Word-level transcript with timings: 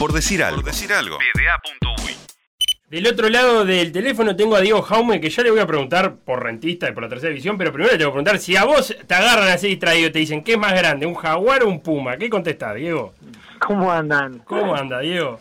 Por 0.00 0.14
decir 0.14 0.42
algo. 0.42 0.62
Por 0.62 0.72
decir 0.72 0.90
algo. 0.94 1.18
Del 2.88 3.06
otro 3.06 3.28
lado 3.28 3.66
del 3.66 3.92
teléfono 3.92 4.34
tengo 4.34 4.56
a 4.56 4.60
Diego 4.62 4.80
Jaume, 4.80 5.20
que 5.20 5.28
ya 5.28 5.42
le 5.42 5.50
voy 5.50 5.60
a 5.60 5.66
preguntar 5.66 6.16
por 6.16 6.42
rentista 6.42 6.88
y 6.88 6.92
por 6.92 7.02
la 7.02 7.10
tercera 7.10 7.28
división, 7.28 7.58
pero 7.58 7.70
primero 7.70 7.92
le 7.92 7.98
tengo 7.98 8.10
que 8.10 8.14
preguntar 8.14 8.38
si 8.38 8.56
a 8.56 8.64
vos 8.64 8.96
te 9.06 9.14
agarran 9.14 9.48
así 9.48 9.68
distraído 9.68 10.08
y 10.08 10.10
te 10.10 10.18
dicen, 10.20 10.42
¿qué 10.42 10.52
es 10.52 10.58
más 10.58 10.72
grande, 10.72 11.04
un 11.04 11.14
jaguar 11.14 11.64
o 11.64 11.68
un 11.68 11.82
puma? 11.82 12.16
¿Qué 12.16 12.30
contestás, 12.30 12.76
Diego? 12.76 13.12
¿Cómo 13.58 13.92
andan? 13.92 14.38
¿Cómo 14.38 14.74
anda, 14.74 15.00
Diego? 15.00 15.38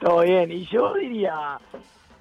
Todo 0.00 0.22
bien. 0.22 0.50
Y 0.50 0.66
yo 0.66 0.94
diría 0.94 1.34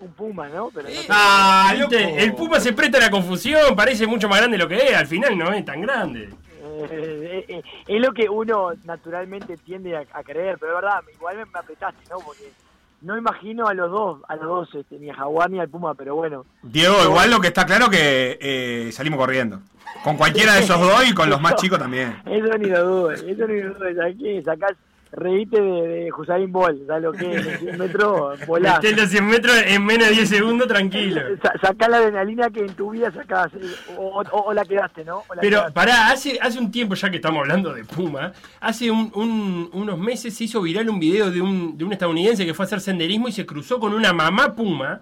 un 0.02 0.12
puma, 0.12 0.50
¿no? 0.50 0.70
Pero 0.70 0.90
no 0.90 0.96
Ah, 1.08 1.74
el 1.80 2.36
puma 2.36 2.60
se 2.60 2.74
presta 2.74 2.98
a 2.98 3.02
la 3.02 3.10
confusión, 3.10 3.74
parece 3.74 4.06
mucho 4.06 4.28
más 4.28 4.40
grande 4.40 4.58
de 4.58 4.64
lo 4.64 4.68
que 4.68 4.76
es, 4.76 4.96
al 4.98 5.08
final 5.08 5.38
no 5.38 5.54
es 5.54 5.64
tan 5.64 5.80
grande. 5.80 6.28
Eh, 6.64 7.46
eh, 7.50 7.64
es 7.88 8.02
lo 8.02 8.14
que 8.14 8.30
uno 8.30 8.72
naturalmente 8.86 9.58
tiende 9.58 9.98
a, 9.98 10.06
a 10.14 10.24
creer, 10.24 10.58
pero 10.60 10.76
es 10.76 10.82
verdad, 10.82 11.04
igual 11.14 11.38
me, 11.38 11.46
me 11.46 11.60
apretaste, 11.60 12.04
¿no? 12.10 12.20
Porque 12.20 12.52
no 13.04 13.18
imagino 13.18 13.68
a 13.68 13.74
los 13.74 13.92
dos, 13.92 14.22
a 14.30 14.36
los 14.38 14.46
dos, 14.46 14.76
este, 14.76 14.98
ni 14.98 15.10
a 15.10 15.14
Jaguar 15.14 15.52
ni 15.52 15.60
al 15.60 15.70
Puma, 15.70 15.94
pero 15.94 16.16
bueno. 16.16 16.46
Diego, 16.62 16.96
igual 17.04 17.30
lo 17.30 17.42
que 17.42 17.48
está 17.48 17.66
claro 17.66 17.90
que 17.90 18.38
eh, 18.42 18.92
salimos 18.94 19.20
corriendo. 19.20 19.60
Con 20.04 20.16
cualquiera 20.16 20.54
de 20.54 20.62
esos 20.62 20.80
dos 20.80 21.08
y 21.08 21.14
con 21.14 21.30
los 21.30 21.42
más 21.42 21.56
chicos 21.62 21.78
también. 21.78 22.22
Eso 22.26 22.58
ni 22.58 22.68
lo 22.68 22.84
dudes, 22.84 23.22
eso 23.22 23.46
ni 23.46 23.62
lo 23.62 23.74
dudes. 23.74 23.98
Aquí 24.00 24.42
sacás, 24.44 24.74
reíte 25.16 25.62
de, 25.62 25.88
de 25.88 26.12
Hussein 26.12 26.52
Bolt, 26.52 26.86
¿sabes 26.88 27.04
lo 27.04 27.12
que 27.14 27.36
es? 27.36 27.46
En 27.54 27.60
100 27.60 27.78
metros 27.78 28.46
volás. 28.48 28.82
Metés 28.82 28.98
los 29.00 29.10
100 29.10 29.26
metros 29.28 29.56
en 29.66 29.86
menos 29.86 30.08
de 30.10 30.14
10 30.16 30.30
segundos, 30.30 30.68
tranquilo. 30.68 31.22
Sa- 31.42 31.54
Sacás 31.62 31.90
la 31.90 31.98
adrenalina 31.98 32.50
que 32.50 32.62
en 32.62 32.74
tu 32.74 32.92
vida 32.92 33.12
sacás, 33.12 33.54
eh, 33.54 33.60
o, 33.98 34.22
o- 34.22 34.40
o 34.46 34.54
la 34.54 34.66
quedaste, 34.66 35.06
¿no? 35.06 35.24
La 35.36 35.42
Pero 35.42 35.58
quedaste. 35.60 35.72
pará, 35.74 36.10
hace, 36.12 36.38
hace 36.42 36.60
un 36.60 36.72
tiempo 36.72 36.96
ya 36.96 37.10
que 37.10 37.18
estamos 37.18 37.40
hablando 37.42 37.74
de 37.74 37.84
Puma, 37.86 38.34
hace 38.60 38.90
un- 38.92 39.12
un- 39.16 39.70
unos 39.74 39.98
meses 40.00 40.36
se 40.36 40.46
hizo 40.46 40.62
viral 40.62 40.90
un 40.90 41.00
video 41.00 41.30
de 41.32 41.42
un, 41.42 41.78
de 41.78 41.84
un 41.86 41.94
estadounidense 41.94 42.46
que 42.46 42.54
fue 42.54 42.64
a 42.64 42.68
hacer 42.68 42.82
senderismo 42.82 43.28
y 43.28 43.32
se 43.32 43.46
cruzó 43.46 43.80
con 43.80 43.94
una 43.94 44.14
mamá 44.14 44.56
Puma 44.56 45.02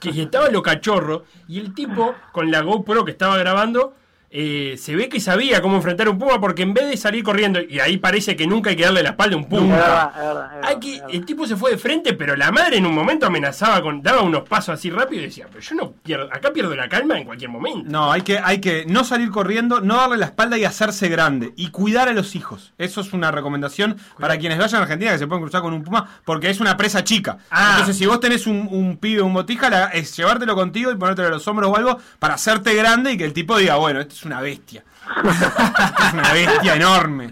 que 0.00 0.10
estaba 0.10 0.48
lo 0.50 0.62
cachorro 0.62 1.24
y 1.48 1.58
el 1.58 1.74
tipo 1.74 2.14
con 2.32 2.50
la 2.50 2.60
GoPro 2.62 3.04
que 3.04 3.10
estaba 3.10 3.36
grabando 3.38 3.94
eh, 4.32 4.76
se 4.78 4.94
ve 4.94 5.08
que 5.08 5.18
sabía 5.18 5.60
cómo 5.60 5.76
enfrentar 5.76 6.06
a 6.06 6.10
un 6.10 6.18
Puma 6.18 6.40
porque 6.40 6.62
en 6.62 6.72
vez 6.72 6.88
de 6.88 6.96
salir 6.96 7.24
corriendo, 7.24 7.58
y 7.60 7.80
ahí 7.80 7.96
parece 7.96 8.36
que 8.36 8.46
nunca 8.46 8.70
hay 8.70 8.76
que 8.76 8.84
darle 8.84 9.02
la 9.02 9.10
espalda 9.10 9.34
a 9.34 9.38
un 9.38 9.42
Es 9.44 9.48
Puma. 9.50 9.74
verdad, 9.76 10.10
es 10.14 10.16
verdad, 10.16 10.44
es 10.44 10.50
verdad, 10.54 10.60
Hay 10.70 10.76
que, 10.80 10.94
es 10.94 11.00
verdad. 11.00 11.14
el 11.16 11.24
tipo 11.26 11.46
se 11.46 11.56
fue 11.56 11.70
de 11.72 11.78
frente, 11.78 12.12
pero 12.12 12.36
la 12.36 12.52
madre 12.52 12.76
en 12.76 12.86
un 12.86 12.94
momento 12.94 13.26
amenazaba 13.26 13.82
con, 13.82 14.02
daba 14.02 14.22
unos 14.22 14.48
pasos 14.48 14.74
así 14.74 14.88
rápido 14.90 15.22
y 15.22 15.24
decía, 15.26 15.46
pero 15.50 15.60
yo 15.60 15.74
no 15.74 15.92
pierdo, 15.92 16.28
acá 16.32 16.52
pierdo 16.52 16.76
la 16.76 16.88
calma 16.88 17.18
en 17.18 17.24
cualquier 17.24 17.50
momento. 17.50 17.90
No, 17.90 18.12
hay 18.12 18.22
que, 18.22 18.38
hay 18.38 18.60
que 18.60 18.84
no 18.86 19.02
salir 19.04 19.30
corriendo, 19.30 19.80
no 19.80 19.96
darle 19.96 20.16
la 20.18 20.26
espalda 20.26 20.56
y 20.58 20.64
hacerse 20.64 21.08
grande. 21.08 21.52
Y 21.56 21.70
cuidar 21.70 22.08
a 22.08 22.12
los 22.12 22.36
hijos. 22.36 22.72
Eso 22.78 23.00
es 23.00 23.12
una 23.12 23.32
recomendación 23.32 23.96
para 24.18 24.38
quienes 24.38 24.58
vayan 24.58 24.80
a 24.80 24.82
Argentina 24.84 25.10
que 25.12 25.18
se 25.18 25.26
pueden 25.26 25.42
cruzar 25.42 25.60
con 25.62 25.72
un 25.72 25.82
puma, 25.82 26.08
porque 26.24 26.50
es 26.50 26.60
una 26.60 26.76
presa 26.76 27.02
chica. 27.02 27.38
Ah. 27.50 27.70
Entonces, 27.72 27.96
si 27.98 28.06
vos 28.06 28.20
tenés 28.20 28.46
un, 28.46 28.68
un 28.70 28.96
pibe, 28.96 29.22
un 29.22 29.34
botija, 29.34 29.68
la- 29.70 29.86
es 29.88 30.16
llevártelo 30.16 30.54
contigo 30.54 30.92
y 30.92 30.96
ponértelo 30.96 31.28
a 31.28 31.30
los 31.32 31.48
hombros 31.48 31.70
o 31.70 31.76
algo 31.76 31.98
para 32.20 32.34
hacerte 32.34 32.74
grande 32.74 33.12
y 33.12 33.16
que 33.16 33.24
el 33.24 33.32
tipo 33.32 33.56
diga, 33.58 33.76
bueno, 33.76 34.00
esto 34.00 34.14
es 34.20 34.24
una 34.26 34.40
bestia. 34.40 34.84
Es 36.06 36.12
una 36.12 36.32
bestia 36.32 36.74
enorme. 36.76 37.30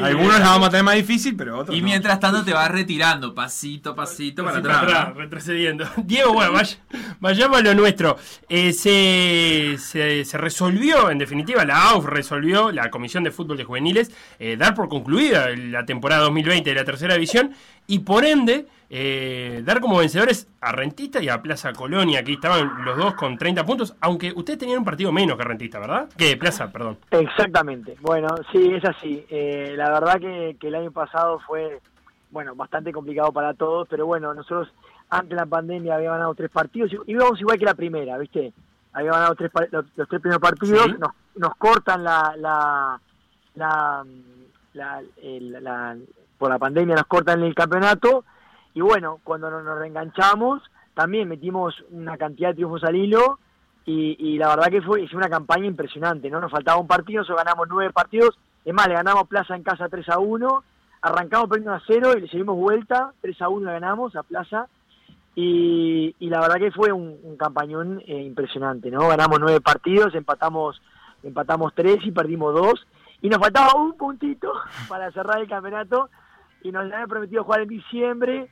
Algunos 0.00 0.38
la 0.38 0.46
vamos 0.50 0.68
a 0.68 0.70
tener 0.70 0.84
más 0.84 0.94
difícil, 0.96 1.34
pero 1.34 1.58
otros 1.58 1.76
Y 1.76 1.80
no. 1.80 1.86
mientras 1.86 2.20
tanto 2.20 2.44
te 2.44 2.52
vas 2.52 2.70
retirando, 2.70 3.34
pasito, 3.34 3.94
pasito 3.96 4.44
para 4.44 4.58
atrás. 4.58 4.82
atrás, 4.82 5.16
retrocediendo. 5.16 5.88
Diego, 5.96 6.34
bueno, 6.34 6.52
vaya- 6.52 6.76
vayamos 7.20 7.58
a 7.58 7.62
lo 7.62 7.74
nuestro. 7.74 8.16
Eh, 8.48 8.72
se, 8.72 9.76
se- 9.78 10.24
se 10.24 10.38
resolvió, 10.38 11.10
en 11.10 11.18
definitiva, 11.18 11.64
la 11.64 11.90
AUF 11.90 12.04
resolvió, 12.06 12.70
la 12.70 12.90
Comisión 12.90 13.24
de 13.24 13.30
Fútbol 13.32 13.56
de 13.56 13.64
Juveniles, 13.64 14.10
eh, 14.38 14.56
dar 14.58 14.74
por 14.74 14.88
concluida 14.88 15.48
la 15.56 15.84
temporada 15.86 16.22
2020 16.24 16.68
de 16.70 16.76
la 16.76 16.84
tercera 16.84 17.14
división 17.14 17.52
y 17.88 17.98
por 18.00 18.24
ende 18.24 18.66
eh, 18.90 19.62
dar 19.64 19.80
como 19.80 19.98
vencedores 19.98 20.46
a 20.60 20.72
Rentista 20.72 21.20
y 21.22 21.28
a 21.28 21.42
Plaza 21.42 21.72
Colonia. 21.72 22.20
Aquí 22.20 22.34
estaban 22.34 22.84
los 22.84 22.96
dos 22.96 23.14
con 23.14 23.36
30 23.36 23.64
puntos, 23.66 23.94
aunque 24.00 24.32
ustedes 24.34 24.58
tenían 24.60 24.78
un 24.78 24.84
partido 24.84 25.10
menos 25.10 25.36
que 25.36 25.44
Rentista, 25.44 25.78
¿verdad? 25.80 26.08
Que 26.16 26.36
Plaza, 26.36 26.70
perdón. 26.70 26.96
Exactamente. 27.10 27.96
Bueno, 28.00 28.28
sí, 28.52 28.72
es 28.74 28.84
así. 28.84 29.24
Eh, 29.28 29.74
la 29.76 29.90
verdad 29.90 30.20
que, 30.20 30.56
que 30.60 30.68
el 30.68 30.74
año 30.76 30.90
pasado 30.92 31.40
fue, 31.40 31.80
bueno, 32.30 32.54
bastante 32.54 32.92
complicado 32.92 33.32
para 33.32 33.52
todos, 33.54 33.88
pero 33.90 34.06
bueno, 34.06 34.32
nosotros 34.32 34.68
antes 35.10 35.30
de 35.30 35.36
la 35.36 35.46
pandemia 35.46 35.94
habíamos 35.96 36.16
ganado 36.18 36.34
tres 36.34 36.50
partidos 36.50 36.90
y 36.92 37.10
íbamos 37.12 37.40
igual 37.40 37.58
que 37.58 37.64
la 37.64 37.74
primera, 37.74 38.16
¿viste? 38.18 38.52
Habíamos 38.92 39.16
ganado 39.18 39.34
tres, 39.34 39.50
los, 39.70 39.84
los 39.96 40.08
tres 40.08 40.20
primeros 40.20 40.40
partidos, 40.40 40.84
Sí. 40.84 40.94
nos, 40.98 41.10
nos 41.36 41.54
cortan 41.56 42.04
la, 42.04 42.34
la, 42.38 43.00
la, 43.54 44.04
la- 44.74 45.02
el- 45.22 45.52
la- 45.64 45.96
por 46.38 46.50
la 46.50 46.58
pandemia 46.58 46.94
nos 46.94 47.06
cortan 47.06 47.42
el 47.42 47.54
campeonato. 47.54 48.24
Y 48.74 48.80
bueno, 48.80 49.20
cuando 49.24 49.50
nos, 49.50 49.78
reenganchamos 49.78 50.62
también 50.94 51.28
metimos 51.28 51.74
una 51.90 52.16
cantidad 52.16 52.48
de 52.48 52.56
triunfos 52.56 52.82
al 52.84 52.96
hilo 52.96 53.38
y, 53.84 54.36
la 54.36 54.48
verdad 54.48 54.68
que 54.68 54.82
fue 54.82 55.02
es 55.02 55.14
una 55.14 55.30
campaña 55.30 55.64
impresionante, 55.64 56.28
¿no? 56.28 56.40
Nos 56.40 56.50
faltaba 56.50 56.78
un 56.78 56.86
partido, 56.86 57.20
nosotros 57.20 57.42
ganamos 57.42 57.68
nueve 57.70 57.90
partidos, 57.90 58.38
es 58.64 58.74
más, 58.74 58.86
le 58.86 58.94
ganamos 58.94 59.26
Plaza 59.28 59.56
en 59.56 59.62
casa 59.62 59.88
3 59.88 60.10
a 60.10 60.18
1, 60.18 60.64
arrancamos 61.00 61.48
perdiendo 61.48 61.72
a 61.72 61.80
0 61.86 62.12
y 62.16 62.20
le 62.20 62.28
seguimos 62.28 62.56
vuelta, 62.56 63.12
3 63.22 63.40
a 63.40 63.48
1 63.48 63.64
le 63.64 63.72
ganamos 63.72 64.14
a 64.14 64.22
Plaza. 64.24 64.68
Y, 65.34 66.14
y 66.18 66.28
la 66.28 66.40
verdad 66.40 66.56
que 66.56 66.72
fue 66.72 66.92
un, 66.92 67.16
un 67.22 67.36
campañón 67.38 68.02
eh, 68.06 68.20
impresionante, 68.22 68.90
¿no? 68.90 69.08
Ganamos 69.08 69.38
nueve 69.40 69.60
partidos, 69.60 70.14
empatamos 70.14 70.82
empatamos 71.22 71.72
tres 71.74 71.98
y 72.04 72.10
perdimos 72.10 72.54
dos. 72.54 72.86
Y 73.22 73.28
nos 73.28 73.38
faltaba 73.38 73.74
un 73.74 73.96
puntito 73.96 74.52
para 74.88 75.10
cerrar 75.12 75.40
el 75.40 75.48
campeonato 75.48 76.10
y 76.62 76.72
nos 76.72 76.84
habían 76.84 77.08
prometido 77.08 77.44
jugar 77.44 77.60
en 77.62 77.68
diciembre, 77.68 78.48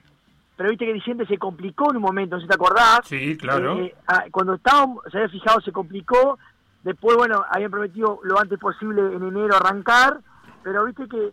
pero 0.57 0.71
viste 0.71 0.87
que 0.87 0.93
diciembre 0.95 1.27
se 1.27 1.39
complicó 1.39 1.91
en 1.91 1.97
un 1.97 2.03
momento, 2.03 2.37
no 2.37 2.41
sé 2.41 2.45
si 2.47 2.49
te 2.49 2.55
acordás. 2.55 3.01
Sí, 3.05 3.37
claro. 3.37 3.79
Eh, 3.79 3.95
ah, 4.07 4.25
cuando 4.31 4.55
estábamos, 4.55 5.03
se 5.11 5.19
había 5.19 5.29
fijado, 5.29 5.61
se 5.61 5.73
complicó. 5.73 6.39
Después, 6.83 7.17
bueno, 7.17 7.45
habían 7.51 7.71
prometido 7.71 8.21
lo 8.23 8.39
antes 8.39 8.59
posible 8.59 9.03
en 9.03 9.23
enero 9.23 9.57
arrancar, 9.57 10.21
pero 10.63 10.85
viste 10.85 11.09
que 11.09 11.33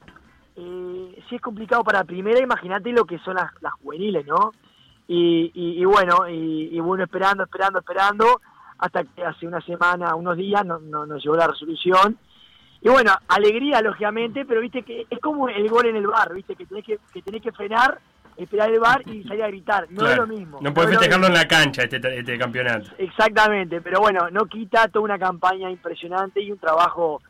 eh, 0.55 1.23
si 1.29 1.35
es 1.35 1.41
complicado 1.41 1.83
para 1.83 2.03
primera, 2.03 2.39
imagínate 2.41 2.91
lo 2.91 3.05
que 3.05 3.19
son 3.19 3.35
las, 3.35 3.51
las 3.61 3.73
juveniles, 3.73 4.25
¿no? 4.25 4.51
Y, 5.07 5.51
y, 5.53 5.81
y 5.81 5.85
bueno, 5.85 6.27
y, 6.29 6.69
y 6.75 6.79
bueno, 6.79 7.03
esperando, 7.03 7.43
esperando, 7.43 7.79
esperando, 7.79 8.41
hasta 8.77 9.03
que 9.03 9.23
hace 9.23 9.47
una 9.47 9.61
semana, 9.61 10.15
unos 10.15 10.37
días, 10.37 10.65
no, 10.65 10.79
no- 10.79 11.05
nos 11.05 11.23
llegó 11.23 11.35
la 11.35 11.47
resolución. 11.47 12.17
Y 12.83 12.89
bueno, 12.89 13.13
alegría, 13.29 13.81
lógicamente, 13.81 14.43
pero 14.45 14.59
viste 14.59 14.83
que 14.83 15.07
es 15.09 15.19
como 15.19 15.47
el 15.47 15.69
gol 15.69 15.85
en 15.85 15.95
el 15.95 16.05
bar, 16.05 16.33
viste 16.33 16.53
que 16.53 16.65
tenés 16.65 16.83
que, 16.83 16.99
que, 17.13 17.21
tenés 17.21 17.41
que 17.41 17.53
frenar, 17.53 17.97
esperar 18.35 18.69
el 18.69 18.79
bar 18.81 19.01
y 19.07 19.23
salir 19.23 19.43
a 19.43 19.47
gritar. 19.47 19.87
No 19.89 20.05
es 20.05 20.17
lo 20.17 20.27
mismo. 20.27 20.59
No 20.61 20.73
puedes 20.73 20.89
es 20.89 20.95
lo 20.95 20.99
festejarlo 20.99 21.27
en 21.27 21.33
la 21.33 21.47
cancha 21.47 21.83
este, 21.83 22.19
este 22.19 22.37
campeonato. 22.37 22.91
Exactamente, 22.97 23.79
pero 23.79 24.01
bueno, 24.01 24.29
no 24.31 24.47
quita 24.47 24.89
toda 24.89 25.05
una 25.05 25.17
campaña 25.17 25.71
impresionante 25.71 26.41
y 26.41 26.51
un 26.51 26.57
trabajo 26.57 27.21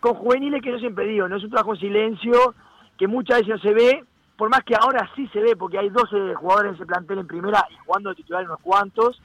con 0.00 0.14
juveniles 0.14 0.62
que 0.62 0.70
yo 0.70 0.78
siempre 0.78 1.06
digo, 1.06 1.26
no 1.28 1.38
es 1.38 1.44
un 1.44 1.50
trabajo 1.50 1.72
en 1.74 1.80
silencio, 1.80 2.54
que 2.98 3.06
muchas 3.06 3.38
veces 3.38 3.54
no 3.54 3.58
se 3.58 3.72
ve, 3.72 4.04
por 4.36 4.50
más 4.50 4.62
que 4.64 4.74
ahora 4.78 5.10
sí 5.16 5.26
se 5.28 5.40
ve, 5.40 5.56
porque 5.56 5.78
hay 5.78 5.88
12 5.88 6.34
jugadores 6.34 6.70
en 6.70 6.74
ese 6.74 6.86
plantel 6.86 7.20
en 7.20 7.26
primera 7.26 7.66
y 7.70 7.76
jugando 7.86 8.10
de 8.10 8.16
titular 8.16 8.44
unos 8.44 8.60
cuantos, 8.60 9.22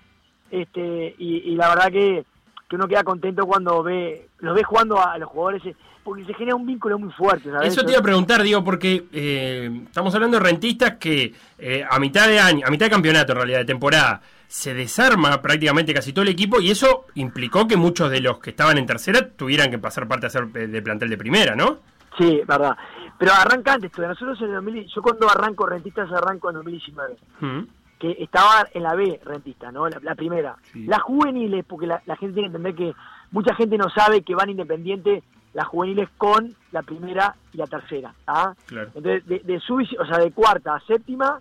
este 0.52 1.16
y, 1.18 1.52
y 1.52 1.56
la 1.56 1.68
verdad 1.68 1.92
que, 1.92 2.26
que 2.70 2.76
uno 2.76 2.88
queda 2.88 3.04
contento 3.04 3.46
cuando 3.46 3.84
ve 3.84 4.28
los 4.40 4.56
ve 4.56 4.64
jugando 4.64 5.00
a, 5.00 5.18
los 5.18 5.30
jugadores, 5.30 5.66
eh, 5.66 5.76
porque 6.04 6.24
se 6.26 6.34
genera 6.36 6.56
un 6.56 6.66
vínculo 6.66 7.00
muy 7.00 7.12
fuerte, 7.12 7.52
¿sabes? 7.52 7.74
Eso 7.74 7.84
te 7.84 7.92
iba 7.92 8.00
a 8.00 8.04
preguntar, 8.04 8.44
digo, 8.44 8.64
porque 8.64 9.06
eh, 9.12 9.82
estamos 9.86 10.14
hablando 10.14 10.38
de 10.38 10.44
rentistas 10.44 10.98
que 10.98 11.34
eh, 11.58 11.86
a 11.90 12.00
mitad 12.00 12.28
de 12.28 12.40
año, 12.40 12.66
a 12.66 12.70
mitad 12.70 12.86
de 12.86 12.92
campeonato 12.92 13.32
en 13.32 13.38
realidad, 13.38 13.60
de 13.60 13.66
temporada, 13.66 14.22
se 14.48 14.74
desarma 14.74 15.42
prácticamente 15.42 15.94
casi 15.94 16.14
todo 16.14 16.24
el 16.24 16.30
equipo 16.30 16.62
y 16.62 16.70
eso 16.70 17.06
implicó 17.16 17.68
que 17.68 17.76
muchos 17.76 18.12
de 18.12 18.22
los 18.22 18.40
que 18.40 18.52
estaban 18.52 18.78
en 18.78 18.86
tercera 18.86 19.28
tuvieran 19.30 19.72
que 19.72 19.80
pasar 19.80 20.08
parte 20.08 20.28
a 20.28 20.30
ser 20.30 20.48
eh, 20.54 20.68
de 20.68 20.82
plantel 20.82 21.10
de 21.10 21.18
primera, 21.18 21.56
¿no? 21.56 21.80
Sí, 22.18 22.42
verdad. 22.48 22.78
Pero 23.18 23.32
arranca 23.34 23.74
antes, 23.74 23.92
nosotros 23.98 24.40
en 24.42 24.48
el 24.48 24.56
2000, 24.56 24.88
yo 24.94 25.02
cuando 25.02 25.30
arranco 25.30 25.66
Rentistas 25.66 26.12
arranco 26.12 26.50
en 26.50 26.56
2019. 26.56 27.18
Mm. 27.40 27.60
Que 28.00 28.12
estaba 28.20 28.68
en 28.74 28.84
la 28.84 28.94
B 28.96 29.20
rentista, 29.24 29.72
¿no? 29.72 29.88
La, 29.88 30.00
la 30.02 30.16
primera. 30.16 30.56
Sí. 30.74 30.86
Las 30.86 31.02
juveniles, 31.02 31.64
porque 31.66 31.88
la, 31.88 32.02
la 32.06 32.16
gente 32.18 32.34
tiene 32.36 32.50
que 32.50 32.58
entender 32.58 32.76
que 32.76 32.96
mucha 33.32 33.56
gente 33.56 33.78
no 33.78 33.90
sabe 33.90 34.22
que 34.22 34.36
van 34.36 34.50
independientes 34.50 35.24
las 35.54 35.68
juveniles 35.68 36.10
con 36.18 36.54
la 36.74 36.82
primera 36.82 37.36
y 37.54 37.58
la 37.58 37.68
tercera, 37.68 38.14
¿ah? 38.28 38.54
Claro. 38.66 38.90
Entonces, 38.96 39.26
de, 39.26 39.40
de 39.40 39.58
o 40.00 40.06
sea, 40.06 40.18
de 40.18 40.32
cuarta 40.32 40.76
a 40.76 40.80
séptima, 40.82 41.40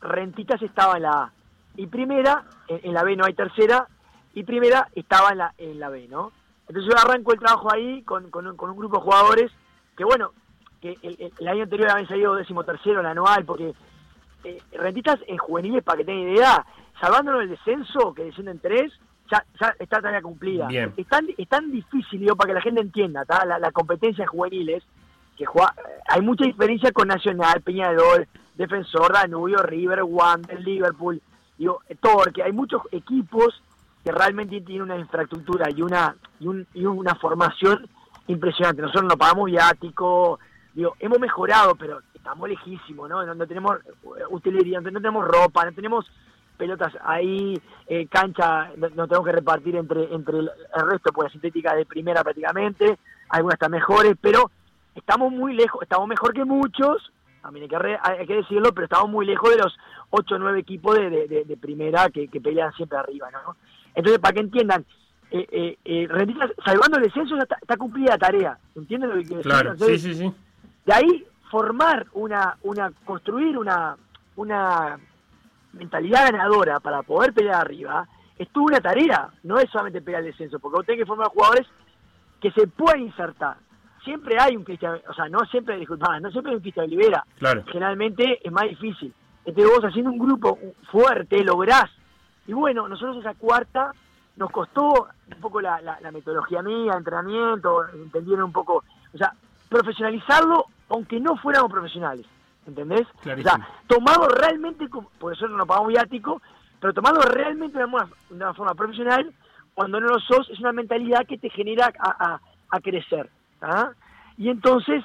Rentistas 0.00 0.62
estaba 0.62 0.96
en 0.96 1.02
la 1.02 1.10
A. 1.24 1.32
Y 1.76 1.86
primera, 1.86 2.44
en, 2.68 2.80
en 2.84 2.94
la 2.94 3.02
B 3.04 3.14
no 3.16 3.24
hay 3.24 3.34
tercera, 3.34 3.86
y 4.34 4.42
primera 4.44 4.88
estaba 4.94 5.30
en 5.30 5.38
la, 5.38 5.54
en 5.58 5.78
la 5.78 5.90
B, 5.90 6.08
¿no? 6.08 6.32
Entonces 6.68 6.90
yo 6.90 6.98
arranco 6.98 7.32
el 7.34 7.38
trabajo 7.40 7.72
ahí 7.72 8.02
con, 8.02 8.30
con, 8.30 8.46
un, 8.46 8.56
con 8.56 8.70
un 8.70 8.76
grupo 8.78 8.96
de 8.96 9.02
jugadores 9.02 9.52
que, 9.96 10.04
bueno, 10.04 10.30
que 10.80 10.96
el, 11.02 11.16
el- 11.20 11.32
el 11.38 11.48
año 11.48 11.64
anterior 11.64 11.90
habían 11.90 12.08
salido 12.08 12.34
décimo 12.34 12.64
tercero 12.64 13.00
en 13.00 13.04
la 13.04 13.10
anual, 13.10 13.44
porque 13.44 13.74
eh, 14.44 14.58
rentistas 14.72 15.18
en 15.26 15.38
juveniles, 15.38 15.82
para 15.84 15.98
que 15.98 16.04
tengan 16.04 16.28
idea, 16.32 16.66
salvándonos 17.00 17.42
el 17.42 17.50
descenso, 17.50 18.12
que 18.14 18.24
descienden 18.24 18.58
tres, 18.60 18.92
ya, 19.30 19.44
ya 19.60 19.74
está 19.78 20.00
tarea 20.00 20.20
cumplida. 20.22 20.66
Bien. 20.68 20.92
Es 20.96 21.06
tan, 21.06 21.26
es 21.36 21.48
tan 21.48 21.70
difícil, 21.70 22.20
digo, 22.20 22.36
para 22.36 22.48
que 22.48 22.54
la 22.54 22.60
gente 22.62 22.80
entienda, 22.80 23.24
¿tá? 23.24 23.44
la, 23.44 23.58
la 23.58 23.70
competencia 23.72 24.24
de 24.24 24.28
juveniles, 24.28 24.82
que 25.36 25.46
juega- 25.46 25.74
eh, 25.78 26.00
hay 26.08 26.20
mucha 26.22 26.44
diferencia 26.44 26.92
con 26.92 27.08
Nacional, 27.08 27.60
Peñarol, 27.62 28.26
Defensor, 28.54 29.12
Danubio, 29.12 29.58
River, 29.62 30.02
Wander, 30.02 30.60
Liverpool, 30.60 31.20
digo, 31.56 31.80
Torque, 32.00 32.42
hay 32.42 32.52
muchos 32.52 32.82
equipos 32.92 33.62
que 34.04 34.12
realmente 34.12 34.60
tienen 34.60 34.82
una 34.82 34.98
infraestructura 34.98 35.68
y 35.74 35.80
una 35.80 36.14
y, 36.40 36.48
un- 36.48 36.66
y 36.74 36.84
una 36.84 37.14
formación 37.14 37.88
impresionante. 38.26 38.82
Nosotros 38.82 39.04
no 39.08 39.16
pagamos 39.16 39.46
viático, 39.46 40.38
digo, 40.74 40.94
hemos 40.98 41.18
mejorado, 41.20 41.74
pero 41.76 42.00
estamos 42.22 42.48
lejísimos, 42.48 43.08
¿no? 43.10 43.26
No, 43.26 43.34
no 43.34 43.46
tenemos 43.46 43.78
eh, 43.84 44.22
utilería, 44.30 44.80
no 44.80 44.90
tenemos 44.92 45.26
ropa, 45.26 45.64
no 45.64 45.72
tenemos 45.72 46.08
pelotas 46.56 46.92
ahí, 47.04 47.60
eh, 47.88 48.06
cancha, 48.06 48.70
no, 48.76 48.88
no 48.90 49.08
tenemos 49.08 49.26
que 49.26 49.32
repartir 49.32 49.74
entre 49.76 50.14
entre 50.14 50.38
el, 50.38 50.50
el 50.76 50.86
resto, 50.90 51.12
pues 51.12 51.26
la 51.26 51.32
sintética 51.32 51.74
de 51.74 51.84
primera 51.84 52.22
prácticamente, 52.22 52.98
algunas 53.28 53.54
están 53.54 53.72
mejores, 53.72 54.14
pero 54.20 54.50
estamos 54.94 55.32
muy 55.32 55.54
lejos, 55.54 55.82
estamos 55.82 56.06
mejor 56.06 56.32
que 56.32 56.44
muchos, 56.44 57.10
también 57.42 57.64
hay 57.64 57.68
que, 57.68 57.78
re- 57.78 57.98
hay 58.00 58.26
que 58.26 58.36
decirlo, 58.36 58.72
pero 58.72 58.84
estamos 58.84 59.10
muy 59.10 59.26
lejos 59.26 59.50
de 59.50 59.56
los 59.56 59.76
8 60.10 60.34
o 60.36 60.38
9 60.38 60.60
equipos 60.60 60.94
de, 60.96 61.10
de- 61.10 61.26
de- 61.26 61.44
de 61.44 61.56
primera 61.56 62.08
que, 62.10 62.28
que 62.28 62.40
pelean 62.40 62.72
siempre 62.74 62.98
arriba, 62.98 63.28
¿no? 63.32 63.56
Entonces, 63.96 64.20
para 64.20 64.34
que 64.34 64.40
entiendan, 64.40 64.84
eh, 65.32 65.46
eh, 65.50 65.78
eh, 65.84 66.06
Rentistas, 66.08 66.52
salvando 66.64 66.98
el 66.98 67.04
descenso, 67.04 67.34
ya 67.36 67.42
está, 67.42 67.56
está 67.60 67.76
cumplida 67.76 68.12
la 68.12 68.18
tarea, 68.18 68.58
¿entienden 68.76 69.10
lo 69.10 69.16
que 69.16 69.22
quiero 69.22 69.36
decir? 69.38 69.50
Claro, 69.50 69.70
sí, 69.70 69.82
Entonces, 69.82 70.02
sí, 70.02 70.14
sí. 70.14 70.32
de 70.86 70.92
ahí 70.92 71.26
formar 71.52 72.06
una, 72.14 72.56
una 72.62 72.90
construir 73.04 73.58
una, 73.58 73.94
una 74.36 74.98
mentalidad 75.74 76.30
ganadora 76.32 76.80
para 76.80 77.02
poder 77.02 77.34
pelear 77.34 77.56
arriba, 77.60 78.08
es 78.38 78.48
toda 78.48 78.66
una 78.66 78.80
tarea, 78.80 79.28
no 79.42 79.58
es 79.58 79.68
solamente 79.70 80.00
pelear 80.00 80.22
el 80.24 80.30
descenso, 80.30 80.58
porque 80.58 80.76
vos 80.78 80.86
tenés 80.86 81.02
que 81.02 81.06
formar 81.06 81.28
jugadores 81.28 81.66
que 82.40 82.50
se 82.52 82.66
puedan 82.66 83.00
insertar. 83.02 83.58
Siempre 84.02 84.36
hay 84.40 84.56
un 84.56 84.64
Cristian, 84.64 84.98
o 85.08 85.12
sea, 85.14 85.28
no 85.28 85.40
siempre, 85.44 85.76
disculpa, 85.78 86.18
no 86.20 86.30
siempre 86.30 86.50
hay 86.52 86.56
un 86.56 86.62
Cristian 86.62 86.86
Olivera, 86.86 87.24
Claro. 87.38 87.62
generalmente 87.66 88.40
es 88.42 88.50
más 88.50 88.64
difícil. 88.64 89.12
Entonces 89.44 89.72
vos 89.76 89.84
haciendo 89.84 90.10
un 90.10 90.18
grupo 90.18 90.58
fuerte, 90.90 91.44
lográs. 91.44 91.90
Y 92.46 92.54
bueno, 92.54 92.88
nosotros 92.88 93.18
esa 93.18 93.34
cuarta 93.34 93.92
nos 94.36 94.50
costó 94.50 95.08
un 95.34 95.40
poco 95.40 95.60
la, 95.60 95.80
la, 95.82 96.00
la 96.00 96.10
metodología 96.10 96.62
mía, 96.62 96.94
entrenamiento, 96.96 97.86
entendieron 97.92 98.44
un 98.46 98.52
poco, 98.52 98.82
o 99.14 99.18
sea, 99.18 99.34
profesionalizarlo 99.68 100.64
aunque 100.92 101.18
no 101.18 101.36
fuéramos 101.36 101.70
profesionales, 101.70 102.26
¿entendés? 102.66 103.06
Clarísimo. 103.22 103.54
O 103.54 103.56
sea, 103.56 103.68
tomado 103.86 104.28
realmente, 104.28 104.86
por 105.18 105.32
eso 105.32 105.48
no 105.48 105.56
nos 105.56 105.66
pagamos 105.66 105.88
viático, 105.88 106.42
pero 106.80 106.92
tomado 106.92 107.20
realmente 107.22 107.78
de 107.78 107.84
una, 107.84 108.06
de 108.28 108.36
una 108.36 108.54
forma 108.54 108.74
profesional, 108.74 109.32
cuando 109.74 110.00
no 110.00 110.08
lo 110.08 110.20
sos, 110.20 110.50
es 110.50 110.60
una 110.60 110.72
mentalidad 110.72 111.26
que 111.26 111.38
te 111.38 111.48
genera 111.48 111.90
a, 111.98 112.34
a, 112.34 112.40
a 112.70 112.80
crecer. 112.80 113.30
¿ah? 113.62 113.92
Y 114.36 114.50
entonces, 114.50 115.02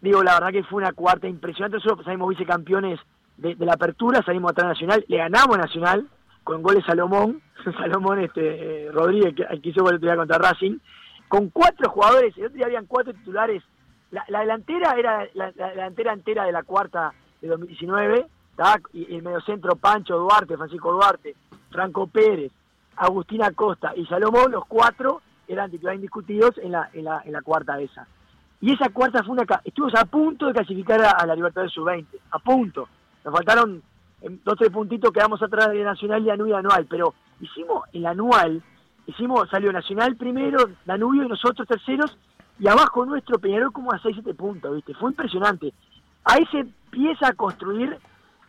digo, 0.00 0.22
la 0.22 0.34
verdad 0.34 0.52
que 0.52 0.64
fue 0.64 0.82
una 0.82 0.92
cuarta 0.92 1.28
impresionante. 1.28 1.76
Nosotros 1.76 2.04
salimos 2.04 2.30
vicecampeones 2.30 2.98
de, 3.36 3.54
de 3.54 3.66
la 3.66 3.74
apertura, 3.74 4.22
salimos 4.24 4.52
atrás 4.52 4.68
Nacional, 4.68 5.04
le 5.08 5.18
ganamos 5.18 5.58
Nacional 5.58 6.06
con 6.44 6.62
goles 6.62 6.84
Salomón, 6.86 7.42
Salomón 7.76 8.20
este, 8.20 8.86
eh, 8.86 8.90
Rodríguez, 8.90 9.34
que, 9.34 9.60
que 9.60 9.68
hizo 9.68 9.82
gol 9.82 10.00
contra 10.00 10.38
Racing, 10.38 10.78
con 11.28 11.50
cuatro 11.50 11.90
jugadores, 11.90 12.36
el 12.38 12.46
otro 12.46 12.56
día 12.56 12.66
habían 12.66 12.86
cuatro 12.86 13.12
titulares. 13.12 13.62
La, 14.16 14.24
la 14.28 14.40
delantera 14.40 14.94
era 14.96 15.28
la, 15.34 15.52
la 15.54 15.68
delantera 15.68 16.14
entera 16.14 16.44
de 16.44 16.52
la 16.52 16.62
cuarta 16.62 17.12
de 17.42 17.48
2019, 17.48 18.26
¿tá? 18.56 18.80
y, 18.94 19.14
el 19.14 19.22
mediocentro 19.22 19.76
Pancho 19.76 20.16
Duarte, 20.16 20.56
Francisco 20.56 20.90
Duarte, 20.90 21.36
Franco 21.70 22.06
Pérez, 22.06 22.50
Agustina 22.96 23.50
Costa 23.50 23.92
y 23.94 24.06
Salomón, 24.06 24.52
los 24.52 24.64
cuatro 24.64 25.20
eran 25.46 25.70
titulares 25.70 25.98
indiscutidos 25.98 26.56
en 26.56 26.72
la, 26.72 26.88
en 26.94 27.04
la, 27.04 27.20
en 27.26 27.32
la 27.32 27.42
cuarta 27.42 27.78
esa. 27.78 28.08
Y 28.62 28.72
esa 28.72 28.88
cuarta 28.88 29.22
fue 29.22 29.34
una... 29.34 29.44
Estuvimos 29.62 30.00
a 30.00 30.06
punto 30.06 30.46
de 30.46 30.54
clasificar 30.54 31.02
a, 31.02 31.10
a 31.10 31.26
la 31.26 31.34
Libertadores 31.34 31.74
Sub-20, 31.74 32.06
a 32.30 32.38
punto. 32.38 32.88
Nos 33.22 33.34
faltaron 33.34 33.82
eh, 34.22 34.38
dos 34.42 34.54
tres 34.56 34.70
puntitos, 34.70 35.12
quedamos 35.12 35.42
atrás 35.42 35.72
de 35.72 35.84
Nacional 35.84 36.22
y 36.22 36.28
Danubio 36.28 36.56
Anual, 36.56 36.86
pero 36.88 37.12
hicimos 37.38 37.84
el 37.92 38.06
Anual, 38.06 38.62
hicimos, 39.06 39.46
salió 39.50 39.70
Nacional 39.72 40.16
primero, 40.16 40.70
Danubio 40.86 41.24
y 41.24 41.28
nosotros 41.28 41.68
terceros, 41.68 42.16
y 42.58 42.68
abajo 42.68 43.04
nuestro 43.04 43.38
Peñarol 43.38 43.72
como 43.72 43.92
a 43.92 43.98
6-7 44.00 44.34
puntos, 44.36 44.74
¿viste? 44.74 44.94
Fue 44.94 45.10
impresionante. 45.10 45.72
Ahí 46.24 46.44
se 46.50 46.60
empieza 46.60 47.28
a 47.28 47.32
construir 47.34 47.98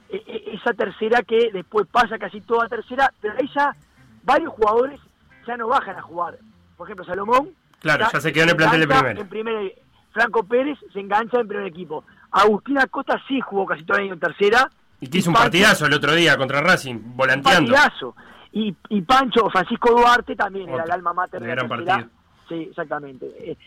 eh, 0.09 0.23
eh, 0.25 0.43
esa 0.53 0.73
tercera 0.73 1.21
que 1.23 1.51
después 1.51 1.87
pasa 1.91 2.17
casi 2.17 2.41
toda 2.41 2.67
tercera, 2.67 3.11
pero 3.21 3.33
ahí 3.39 3.49
ya 3.55 3.75
varios 4.23 4.51
jugadores 4.53 4.99
ya 5.45 5.57
no 5.57 5.67
bajan 5.67 5.95
a 5.97 6.01
jugar. 6.01 6.37
Por 6.77 6.87
ejemplo, 6.87 7.05
Salomón. 7.05 7.49
Claro, 7.79 8.07
ya 8.11 8.19
se 8.21 8.31
quedó 8.33 8.43
en 8.45 8.49
el 8.51 8.55
plantel 8.55 8.79
de 8.81 8.87
primera. 8.87 9.19
En 9.21 9.27
primer, 9.29 9.75
Franco 10.11 10.43
Pérez 10.43 10.77
se 10.93 10.99
engancha 10.99 11.39
en 11.39 11.47
primer 11.47 11.67
equipo. 11.67 12.03
Agustina 12.31 12.87
Costa 12.87 13.21
sí 13.27 13.39
jugó 13.41 13.65
casi 13.65 13.83
todo 13.83 13.97
el 13.97 14.05
año 14.05 14.13
en 14.13 14.19
tercera. 14.19 14.69
Y 14.99 15.07
que 15.07 15.19
hizo 15.19 15.29
un 15.29 15.35
Pancho- 15.35 15.43
partidazo 15.43 15.85
el 15.85 15.93
otro 15.93 16.13
día 16.13 16.35
contra 16.37 16.61
Racing, 16.61 16.95
volanteando. 17.15 17.71
partidazo. 17.71 18.15
Y, 18.51 18.75
y 18.89 19.01
Pancho, 19.01 19.47
Francisco 19.51 19.91
Duarte 19.91 20.35
también 20.35 20.69
era 20.69 20.83
el 20.85 20.91
alma 20.91 21.13
mater 21.13 21.39
de 21.39 21.45
de 21.47 21.55
la 21.55 21.61
gran 21.63 21.69
tercera. 21.69 21.95
partido. 21.97 22.16
Sí, 22.47 22.67
exactamente. 22.69 23.25
Eh, 23.39 23.57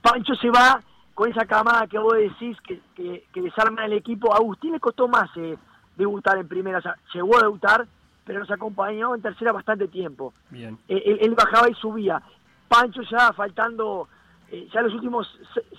Pancho 0.00 0.34
se 0.34 0.50
va 0.50 0.82
con 1.14 1.30
esa 1.30 1.44
camada 1.44 1.86
que 1.86 1.98
vos 1.98 2.14
decís 2.14 2.56
que, 2.60 2.80
que, 2.94 3.24
que 3.32 3.40
desarma 3.40 3.84
el 3.84 3.92
equipo. 3.94 4.32
A 4.32 4.36
Agustín 4.36 4.72
le 4.72 4.80
costó 4.80 5.08
más 5.08 5.28
eh, 5.36 5.56
debutar 5.96 6.38
en 6.38 6.46
primera, 6.46 6.78
o 6.78 6.82
sea, 6.82 6.94
llegó 7.12 7.36
a 7.38 7.42
debutar, 7.42 7.86
pero 8.24 8.38
nos 8.40 8.50
acompañó 8.50 9.14
en 9.14 9.22
tercera 9.22 9.52
bastante 9.52 9.88
tiempo. 9.88 10.32
Bien. 10.50 10.78
Eh, 10.88 11.02
él, 11.04 11.18
él 11.22 11.34
bajaba 11.34 11.68
y 11.68 11.74
subía. 11.74 12.22
Pancho 12.68 13.00
ya 13.10 13.32
faltando, 13.32 14.08
ya 14.72 14.82
los 14.82 14.94
últimos 14.94 15.26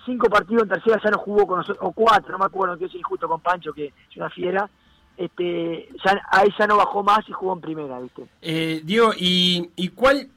cinco 0.06 0.28
partidos 0.28 0.64
en 0.64 0.70
tercera 0.70 1.00
ya 1.04 1.12
no 1.12 1.20
jugó 1.20 1.46
con 1.46 1.58
nosotros, 1.60 1.86
o 1.88 1.92
cuatro, 1.92 2.32
no 2.32 2.40
me 2.40 2.46
acuerdo, 2.46 2.78
que 2.78 2.86
es 2.86 2.96
injusto 2.96 3.28
con 3.28 3.40
Pancho, 3.42 3.72
que 3.72 3.94
es 4.10 4.18
una 4.18 4.30
fiera. 4.30 4.70
Este, 5.16 5.90
ya, 6.04 6.22
ahí 6.32 6.48
ya 6.58 6.66
no 6.66 6.78
bajó 6.78 7.04
más 7.04 7.28
y 7.28 7.34
jugó 7.34 7.54
en 7.54 7.62
primera, 7.62 8.00
¿viste? 8.00 8.26
Eh, 8.42 8.82
Diego, 8.84 9.12
¿y, 9.18 9.70
y 9.76 9.90
cuál, 9.90 10.30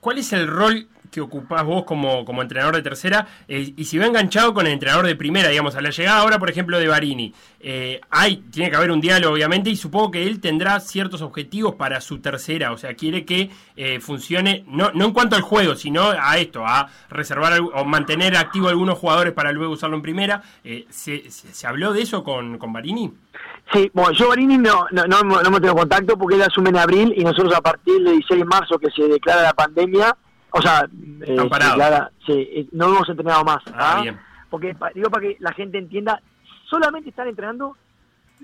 cuál 0.00 0.18
es 0.18 0.32
el 0.32 0.46
rol 0.46 0.86
que 1.14 1.20
ocupás 1.20 1.64
vos 1.64 1.84
como, 1.84 2.24
como 2.24 2.42
entrenador 2.42 2.74
de 2.74 2.82
tercera? 2.82 3.26
Eh, 3.46 3.72
y 3.76 3.84
si 3.84 3.96
va 3.98 4.06
enganchado 4.06 4.52
con 4.52 4.66
el 4.66 4.72
entrenador 4.72 5.06
de 5.06 5.14
primera, 5.14 5.48
digamos, 5.48 5.76
a 5.76 5.80
la 5.80 5.90
llegada 5.90 6.18
ahora, 6.18 6.40
por 6.40 6.50
ejemplo, 6.50 6.78
de 6.78 6.88
Barini, 6.88 7.32
eh, 7.60 8.00
hay, 8.10 8.38
tiene 8.50 8.68
que 8.68 8.76
haber 8.76 8.90
un 8.90 9.00
diálogo, 9.00 9.32
obviamente, 9.34 9.70
y 9.70 9.76
supongo 9.76 10.10
que 10.10 10.26
él 10.26 10.40
tendrá 10.40 10.80
ciertos 10.80 11.22
objetivos 11.22 11.76
para 11.76 12.00
su 12.00 12.18
tercera, 12.18 12.72
o 12.72 12.76
sea, 12.76 12.94
quiere 12.94 13.24
que 13.24 13.50
eh, 13.76 14.00
funcione, 14.00 14.64
no, 14.66 14.90
no 14.92 15.06
en 15.06 15.12
cuanto 15.12 15.36
al 15.36 15.42
juego, 15.42 15.76
sino 15.76 16.10
a 16.10 16.36
esto, 16.38 16.66
a 16.66 16.88
reservar 17.08 17.60
o 17.60 17.84
mantener 17.84 18.36
activo 18.36 18.68
algunos 18.68 18.98
jugadores 18.98 19.32
para 19.32 19.52
luego 19.52 19.72
usarlo 19.72 19.96
en 19.96 20.02
primera. 20.02 20.42
Eh, 20.64 20.86
¿se, 20.90 21.30
se, 21.30 21.54
se 21.54 21.66
habló 21.66 21.92
de 21.92 22.02
eso 22.02 22.24
con, 22.24 22.58
con 22.58 22.72
Barini? 22.72 23.12
Sí, 23.72 23.90
bueno, 23.94 24.12
yo 24.12 24.28
Barini 24.28 24.58
no, 24.58 24.86
no, 24.92 25.06
no, 25.06 25.22
no 25.22 25.40
hemos 25.40 25.60
tenido 25.60 25.74
contacto 25.74 26.18
porque 26.18 26.36
él 26.36 26.42
asume 26.42 26.70
en 26.70 26.76
abril 26.76 27.14
y 27.16 27.24
nosotros 27.24 27.54
a 27.54 27.60
partir 27.60 27.94
del 27.94 28.12
16 28.12 28.40
de 28.40 28.44
marzo 28.44 28.78
que 28.78 28.90
se 28.90 29.08
declara 29.08 29.42
la 29.42 29.54
pandemia, 29.54 30.16
o 30.58 30.62
sea, 30.62 30.88
eh, 31.22 31.36
parados. 31.48 31.74
declara- 31.76 32.10
sí, 32.26 32.68
no 32.72 32.86
hemos 32.94 33.08
entrenado 33.08 33.44
más. 33.44 33.62
Ah, 33.72 33.96
¿ah? 33.98 34.02
bien. 34.02 34.18
Porque, 34.50 34.76
digo, 34.94 35.10
para 35.10 35.22
que 35.22 35.36
la 35.40 35.52
gente 35.52 35.78
entienda, 35.78 36.20
solamente 36.68 37.10
están 37.10 37.28
entrenando 37.28 37.76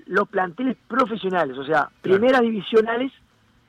los 0.06 0.28
planteles 0.28 0.76
profesionales, 0.88 1.56
o 1.58 1.64
sea, 1.64 1.88
primeras 2.02 2.40
divisionales 2.42 3.12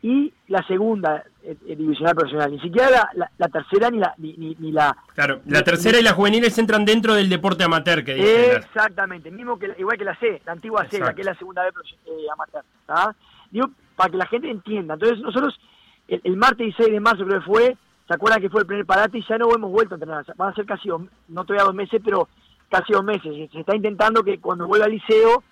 y 0.04 0.34
la 0.48 0.66
segunda 0.66 1.24
eh, 1.44 1.56
eh, 1.68 1.76
divisional 1.76 2.16
profesional, 2.16 2.52
ni 2.52 2.60
siquiera 2.60 2.90
la, 2.90 3.10
la- 3.14 3.32
la 3.38 3.48
tercera 3.50 3.90
ni 3.92 4.00
la, 4.00 4.14
ni, 4.18 4.34
ni- 4.38 4.56
ni 4.60 4.72
la 4.72 4.96
Claro, 5.14 5.42
la 5.46 5.64
tercera 5.64 6.00
y 6.00 6.04
la 6.04 6.14
juveniles 6.14 6.58
entran 6.58 6.86
dentro 6.86 7.14
del 7.14 7.30
deporte 7.30 7.64
amateur 7.64 8.04
que 8.04 8.16
dice. 8.16 8.56
Exactamente, 8.56 9.30
mismo 9.30 9.60
que 9.60 9.68
la- 9.70 9.80
igual 9.80 9.98
que 9.98 10.06
la 10.06 10.16
C, 10.16 10.42
la 10.46 10.54
antigua 10.54 10.88
C, 10.90 11.00
la 11.00 11.14
que 11.14 11.22
es 11.22 11.28
la 11.28 11.36
segunda 11.36 11.64
vez 11.64 11.74
eh, 12.08 12.12
amateur. 12.34 12.64
¿tá? 12.88 13.16
Digo, 13.52 13.70
para 13.96 14.10
que 14.10 14.18
la 14.18 14.26
gente 14.26 14.50
entienda. 14.50 14.96
Entonces, 14.96 15.20
nosotros, 15.20 15.60
el, 16.08 16.22
el 16.24 16.38
martes 16.38 16.66
16 16.68 16.92
de 16.92 17.00
marzo 17.00 17.26
creo 17.26 17.40
que 17.40 17.46
fue, 17.46 17.78
¿se 18.12 18.16
acuerdan 18.16 18.42
que 18.42 18.50
fue 18.50 18.62
el 18.62 18.68
primer 18.68 18.86
parate 18.86 19.18
y 19.20 19.26
ya 19.26 19.38
no 19.38 19.54
hemos 19.56 19.72
vuelto 19.72 19.96
a 19.96 19.98
entrenar? 19.98 20.26
Van 20.36 20.50
a 20.52 20.54
ser 20.56 20.66
casi, 20.66 20.90
dos, 20.90 21.02
no 21.30 21.46
todavía 21.46 21.64
dos 21.66 21.74
meses, 21.76 22.02
pero 22.04 22.28
casi 22.70 22.92
dos 22.92 23.04
meses. 23.06 23.50
Se- 23.52 23.60
está 23.60 23.74
intentando 23.76 24.22
que 24.24 24.38
cuando 24.40 24.68
vuelva 24.68 24.86
al 24.88 24.92
liceo 24.92 25.44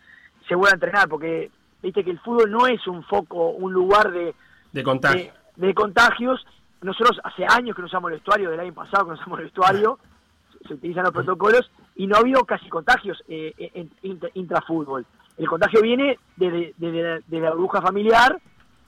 se 0.48 0.56
vuelva 0.56 0.72
a 0.72 0.74
entrenar, 0.76 1.08
porque 1.08 1.50
viste 1.82 2.04
que 2.04 2.12
el 2.12 2.20
fútbol 2.20 2.52
no 2.52 2.68
es 2.68 2.86
un 2.88 3.04
foco, 3.04 3.50
un 3.52 3.72
lugar 3.72 4.12
de, 4.12 4.36
De 4.74 4.84
contagio. 4.84 5.32
de, 5.56 5.68
de 5.68 5.74
contagios. 5.74 6.46
Nosotros 6.82 7.20
hace 7.24 7.46
años 7.46 7.76
que 7.76 7.82
no 7.82 7.86
usamos 7.88 8.10
el 8.12 8.18
vestuario, 8.18 8.50
del 8.52 8.60
año 8.60 8.74
pasado 8.74 9.06
que 9.06 9.10
no 9.12 9.16
usamos 9.16 9.40
el 9.40 9.46
vestuario, 9.46 10.00
se 10.68 10.74
utilizan 10.74 11.04
los 11.04 11.14
protocolos 11.14 11.72
y 11.96 12.08
no 12.08 12.18
ha 12.18 12.20
habido 12.20 12.44
casi 12.46 12.68
contagios 12.68 13.24
eh, 13.30 13.54
en, 13.74 13.90
intra- 14.04 14.30
intrafútbol. 14.34 15.06
El 15.38 15.48
contagio 15.48 15.82
viene 15.82 16.20
desde 16.36 16.74
de, 16.78 16.92
de, 16.92 17.24
de 17.26 17.40
la 17.40 17.52
burbuja 17.52 17.82
familiar 17.82 18.38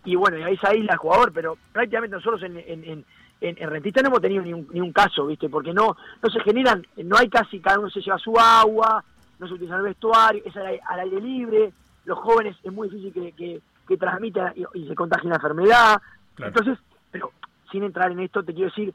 y 0.03 0.15
bueno, 0.15 0.37
y 0.37 0.43
ahí 0.43 0.57
se 0.57 0.67
aísla 0.67 0.93
el 0.93 0.97
jugador, 0.99 1.31
pero 1.31 1.57
prácticamente 1.71 2.15
nosotros 2.15 2.41
en, 2.43 2.57
en, 2.57 2.83
en, 2.83 3.05
en- 3.41 3.57
en 3.62 3.69
Rentista 3.69 4.01
no 4.01 4.07
hemos 4.10 4.21
tenido 4.21 4.43
ni 4.43 4.53
un, 4.53 4.67
ni 4.71 4.79
un 4.79 4.93
caso, 4.93 5.25
¿viste? 5.27 5.50
Porque 5.50 5.74
no 5.74 5.98
no 6.21 6.29
se 6.29 6.39
generan, 6.41 6.86
no 6.98 7.17
hay 7.17 7.27
casi, 7.29 7.60
cada 7.60 7.79
uno 7.79 7.89
se 7.89 8.00
lleva 8.01 8.17
su 8.17 8.33
agua, 8.39 9.03
no 9.39 9.48
se 9.48 9.53
utiliza 9.55 9.75
el 9.77 9.81
vestuario, 9.83 10.41
es 10.45 10.55
al, 10.55 10.67
aire- 10.67 10.81
al 10.88 11.00
aire 11.01 11.19
libre, 11.21 11.74
los 12.05 12.17
jóvenes 12.19 12.55
es 12.63 12.71
muy 12.71 12.88
difícil 12.89 13.12
que, 13.13 13.31
que, 13.33 13.62
que 13.88 13.98
transmitan 13.98 14.53
y, 14.55 14.63
y 14.79 14.88
se 14.88 14.95
contagien 14.95 15.29
la 15.31 15.36
enfermedad. 15.38 16.01
Claro. 16.36 16.50
Entonces, 16.55 16.77
pero 17.12 17.31
sin 17.71 17.83
entrar 17.83 18.12
en 18.12 18.19
esto, 18.21 18.43
te 18.43 18.53
quiero 18.53 18.69
decir, 18.69 18.93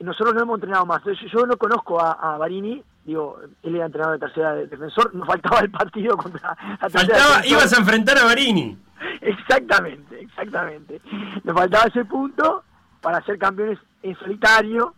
nosotros 0.00 0.34
no 0.34 0.42
hemos 0.42 0.56
entrenado 0.58 0.86
más. 0.86 1.02
Yo 1.32 1.46
no 1.46 1.56
conozco 1.56 2.00
a, 2.00 2.12
a 2.12 2.38
Barini 2.38 2.82
digo, 3.04 3.38
él 3.62 3.74
era 3.74 3.86
entrenador 3.86 4.18
de 4.20 4.26
tercera 4.26 4.52
de 4.54 4.66
defensor, 4.66 5.14
nos 5.14 5.26
faltaba 5.26 5.60
el 5.60 5.70
partido 5.70 6.14
contra 6.16 6.50
la 6.50 6.76
tercera 6.90 7.16
Faltaba, 7.16 7.46
ibas 7.46 7.72
a 7.72 7.80
enfrentar 7.80 8.18
a 8.18 8.24
Barini. 8.24 8.76
Exactamente, 9.22 10.20
exactamente. 10.20 11.00
Nos 11.44 11.54
faltaba 11.56 11.84
ese 11.86 12.04
punto 12.04 12.64
para 13.08 13.24
ser 13.24 13.38
campeones 13.38 13.78
en 14.02 14.14
solitario. 14.18 14.92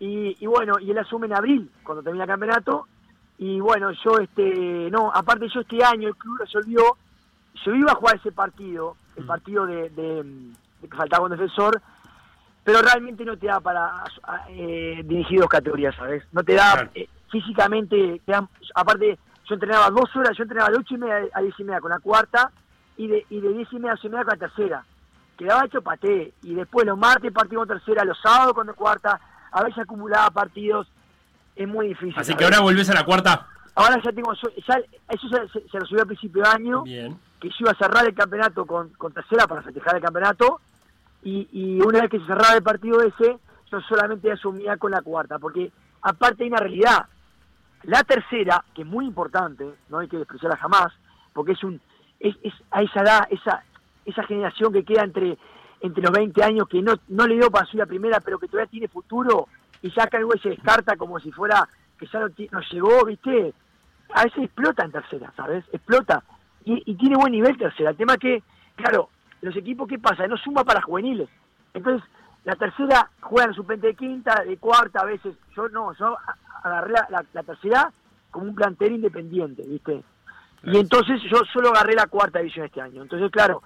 Y, 0.00 0.36
y 0.40 0.46
bueno, 0.48 0.72
y 0.80 0.90
él 0.90 0.98
asume 0.98 1.26
en 1.28 1.34
abril, 1.36 1.70
cuando 1.84 2.02
termina 2.02 2.24
el 2.24 2.30
campeonato. 2.30 2.88
Y 3.38 3.60
bueno, 3.60 3.92
yo, 4.04 4.18
este, 4.18 4.88
no, 4.90 5.12
aparte 5.14 5.46
yo 5.54 5.60
este 5.60 5.84
año 5.84 6.08
el 6.08 6.16
club 6.16 6.36
resolvió, 6.40 6.82
yo 7.64 7.74
iba 7.76 7.92
a 7.92 7.94
jugar 7.94 8.16
ese 8.16 8.32
partido, 8.32 8.96
el 9.14 9.24
partido 9.24 9.66
de, 9.66 9.88
de- 9.90 10.24
de 10.82 10.88
que 10.88 10.96
faltaba 10.96 11.26
un 11.26 11.30
defensor, 11.30 11.80
pero 12.64 12.82
realmente 12.82 13.24
no 13.24 13.36
te 13.36 13.46
da 13.46 13.60
para 13.60 14.02
eh, 14.48 15.02
dirigir 15.04 15.38
dos 15.38 15.48
categorías, 15.48 15.94
¿sabes? 15.94 16.24
No 16.32 16.42
te 16.42 16.54
da 16.54 16.72
Claro. 16.72 16.90
eh, 16.96 17.08
físicamente, 17.30 18.20
te 18.26 18.32
dan- 18.32 18.48
aparte 18.74 19.16
yo 19.48 19.54
entrenaba 19.54 19.90
dos 19.90 20.10
horas, 20.16 20.36
yo 20.36 20.42
entrenaba 20.42 20.70
de 20.70 20.78
ocho 20.78 20.94
y 20.96 20.98
media 20.98 21.28
a 21.32 21.40
diez 21.40 21.54
y 21.60 21.62
media 21.62 21.80
con 21.80 21.90
la 21.90 22.00
cuarta 22.00 22.50
y 22.96 23.06
de, 23.06 23.24
y 23.30 23.40
de 23.40 23.52
diez 23.52 23.68
y 23.72 23.76
media 23.76 23.90
a 23.90 23.94
once 23.94 24.06
y 24.08 24.10
media 24.10 24.24
con 24.24 24.32
la 24.40 24.48
tercera. 24.48 24.84
Quedaba 25.36 25.66
hecho 25.66 25.82
paté 25.82 26.32
y 26.42 26.54
después 26.54 26.86
los 26.86 26.98
martes 26.98 27.32
partido 27.32 27.60
con 27.60 27.68
tercera, 27.68 28.04
los 28.04 28.18
sábados 28.20 28.54
con 28.54 28.66
la 28.66 28.72
cuarta, 28.72 29.20
a 29.50 29.62
veces 29.62 29.78
acumulaba 29.80 30.30
partidos, 30.30 30.86
es 31.56 31.68
muy 31.68 31.88
difícil. 31.88 32.18
Así 32.18 32.34
que 32.34 32.44
ahora 32.44 32.60
volvés 32.60 32.88
a 32.90 32.94
la 32.94 33.04
cuarta. 33.04 33.46
Ahora 33.74 34.00
ya 34.02 34.12
tengo, 34.12 34.32
ya, 34.34 34.80
eso 35.08 35.28
se, 35.28 35.48
se, 35.48 35.68
se 35.68 35.80
resolvió 35.80 36.04
a 36.04 36.06
principio 36.06 36.42
de 36.42 36.48
año 36.48 36.82
Bien. 36.82 37.18
que 37.40 37.48
yo 37.48 37.56
iba 37.60 37.72
a 37.72 37.74
cerrar 37.74 38.06
el 38.06 38.14
campeonato 38.14 38.64
con, 38.64 38.90
con 38.90 39.12
tercera 39.12 39.46
para 39.48 39.62
festejar 39.62 39.96
el 39.96 40.02
campeonato 40.02 40.60
y, 41.24 41.48
y 41.50 41.80
una 41.80 42.02
vez 42.02 42.10
que 42.10 42.20
se 42.20 42.26
cerraba 42.26 42.54
el 42.54 42.62
partido 42.62 43.00
ese, 43.02 43.38
yo 43.72 43.80
solamente 43.88 44.30
asumía 44.30 44.76
con 44.76 44.92
la 44.92 45.02
cuarta, 45.02 45.38
porque 45.40 45.72
aparte 46.02 46.44
hay 46.44 46.50
una 46.50 46.60
realidad, 46.60 47.06
la 47.82 48.04
tercera, 48.04 48.64
que 48.74 48.82
es 48.82 48.88
muy 48.88 49.06
importante, 49.06 49.66
no 49.88 49.98
hay 49.98 50.08
que 50.08 50.18
despreciarla 50.18 50.56
jamás, 50.56 50.92
porque 51.32 51.52
es 51.52 51.64
un 51.64 51.80
es, 52.20 52.36
es 52.42 52.54
a 52.70 52.82
esa 52.82 53.00
edad, 53.00 53.26
esa, 53.30 53.62
esa 54.04 54.22
generación 54.24 54.72
que 54.72 54.84
queda 54.84 55.02
entre, 55.04 55.36
entre 55.80 56.02
los 56.02 56.12
20 56.12 56.42
años 56.44 56.68
que 56.68 56.82
no, 56.82 56.94
no 57.08 57.26
le 57.26 57.34
dio 57.36 57.50
para 57.50 57.66
subir 57.66 57.82
a 57.82 57.86
primera, 57.86 58.20
pero 58.20 58.38
que 58.38 58.48
todavía 58.48 58.70
tiene 58.70 58.88
futuro, 58.88 59.48
y 59.82 59.90
ya 59.90 60.08
el 60.12 60.24
güey 60.24 60.38
se 60.40 60.50
descarta 60.50 60.96
como 60.96 61.18
si 61.20 61.30
fuera 61.32 61.68
que 61.98 62.06
ya 62.06 62.20
no, 62.20 62.60
llegó, 62.70 63.04
¿viste? 63.04 63.52
A 64.14 64.24
veces 64.24 64.44
explota 64.44 64.84
en 64.84 64.92
tercera, 64.92 65.32
¿sabes? 65.36 65.64
Explota. 65.72 66.22
Y, 66.64 66.82
y 66.90 66.94
tiene 66.96 67.16
buen 67.16 67.32
nivel 67.32 67.56
tercera. 67.58 67.90
El 67.90 67.96
tema 67.96 68.16
que, 68.16 68.42
claro, 68.76 69.08
los 69.42 69.54
equipos, 69.56 69.86
¿qué 69.88 69.98
pasa? 69.98 70.26
No 70.26 70.36
suma 70.38 70.64
para 70.64 70.80
juveniles. 70.82 71.28
Entonces, 71.74 72.08
la 72.44 72.56
tercera 72.56 73.10
juega 73.20 73.48
en 73.48 73.54
suplente 73.54 73.88
de 73.88 73.94
quinta, 73.94 74.42
de 74.44 74.56
cuarta 74.56 75.00
a 75.00 75.04
veces. 75.04 75.34
Yo 75.56 75.68
no, 75.68 75.92
yo 75.94 76.16
agarré 76.62 76.92
la, 76.92 77.06
la- 77.10 77.24
la 77.32 77.42
tercera 77.42 77.92
como 78.30 78.46
un 78.46 78.54
plantel 78.54 78.94
independiente, 78.94 79.62
¿viste? 79.66 80.02
Y 80.64 80.78
entonces 80.78 81.20
yo 81.30 81.42
solo 81.52 81.68
agarré 81.70 81.94
la 81.94 82.06
cuarta 82.06 82.38
división 82.38 82.64
este 82.66 82.80
año. 82.80 83.02
Entonces, 83.02 83.30
claro, 83.30 83.62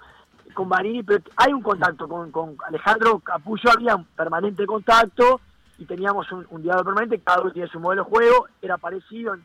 con 0.53 0.67
Marini, 0.67 1.03
pero 1.03 1.21
hay 1.37 1.53
un 1.53 1.61
contacto 1.61 2.07
con, 2.07 2.31
con 2.31 2.55
Alejandro 2.67 3.19
Capullo, 3.19 3.71
había 3.71 3.95
un 3.95 4.05
permanente 4.05 4.65
contacto 4.65 5.39
y 5.77 5.85
teníamos 5.85 6.29
un, 6.31 6.45
un 6.49 6.61
diálogo 6.61 6.85
permanente, 6.85 7.21
cada 7.23 7.41
uno 7.41 7.51
tiene 7.51 7.69
su 7.69 7.79
modelo 7.79 8.03
de 8.03 8.09
juego, 8.09 8.47
era 8.61 8.77
parecido. 8.77 9.35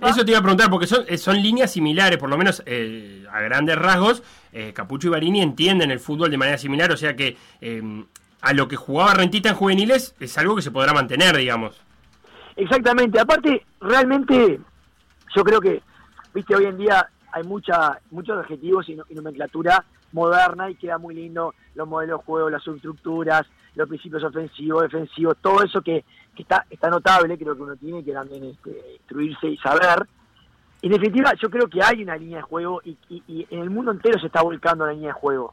Eso 0.00 0.24
te 0.24 0.30
iba 0.30 0.38
a 0.38 0.42
preguntar, 0.42 0.70
porque 0.70 0.86
son, 0.86 1.04
eh, 1.08 1.18
son 1.18 1.36
líneas 1.42 1.72
similares, 1.72 2.18
por 2.18 2.30
lo 2.30 2.38
menos 2.38 2.62
eh, 2.64 3.26
a 3.30 3.40
grandes 3.42 3.76
rasgos. 3.76 4.22
eh, 4.52 4.72
Capucho 4.72 5.08
y 5.08 5.10
Barini 5.10 5.42
entienden 5.42 5.90
el 5.90 6.00
fútbol 6.00 6.30
de 6.30 6.38
manera 6.38 6.56
similar, 6.56 6.90
o 6.92 6.96
sea 6.96 7.14
que 7.16 7.36
eh, 7.60 8.04
a 8.40 8.52
lo 8.54 8.66
que 8.68 8.76
jugaba 8.76 9.12
Rentita 9.14 9.50
en 9.50 9.54
juveniles 9.56 10.14
es 10.20 10.38
algo 10.38 10.56
que 10.56 10.62
se 10.62 10.70
podrá 10.70 10.94
mantener, 10.94 11.36
digamos. 11.36 11.78
Exactamente, 12.56 13.18
aparte, 13.20 13.66
realmente, 13.80 14.60
yo 15.34 15.44
creo 15.44 15.60
que, 15.60 15.82
viste, 16.32 16.54
hoy 16.54 16.64
en 16.66 16.78
día 16.78 17.06
hay 17.32 17.42
mucha 17.42 17.98
muchos 18.10 18.38
objetivos 18.38 18.88
y, 18.88 18.94
no- 18.94 19.04
y 19.10 19.14
nomenclatura 19.14 19.84
moderna 20.14 20.70
y 20.70 20.76
queda 20.76 20.96
muy 20.96 21.14
lindo 21.14 21.54
los 21.74 21.86
modelos 21.86 22.20
de 22.20 22.24
juego, 22.24 22.48
las 22.48 22.62
subestructuras, 22.62 23.42
los 23.74 23.88
principios 23.88 24.22
ofensivos, 24.24 24.82
defensivos, 24.84 25.36
todo 25.42 25.62
eso 25.62 25.82
que, 25.82 26.04
que 26.34 26.42
está, 26.42 26.64
está 26.70 26.88
notable, 26.88 27.36
creo 27.36 27.54
que 27.56 27.62
uno 27.62 27.76
tiene 27.76 28.02
que 28.04 28.12
también 28.12 28.44
este, 28.44 28.70
instruirse 28.98 29.48
y 29.48 29.56
saber. 29.58 30.06
En 30.82 30.90
definitiva, 30.92 31.32
yo 31.42 31.50
creo 31.50 31.66
que 31.68 31.82
hay 31.82 32.02
una 32.02 32.16
línea 32.16 32.36
de 32.38 32.42
juego 32.42 32.80
y, 32.84 32.96
y- 33.08 33.22
y 33.26 33.46
en 33.50 33.60
el 33.60 33.70
mundo 33.70 33.90
entero 33.90 34.18
se 34.20 34.26
está 34.28 34.42
volcando 34.42 34.86
la 34.86 34.92
línea 34.92 35.08
de 35.08 35.20
juego. 35.20 35.52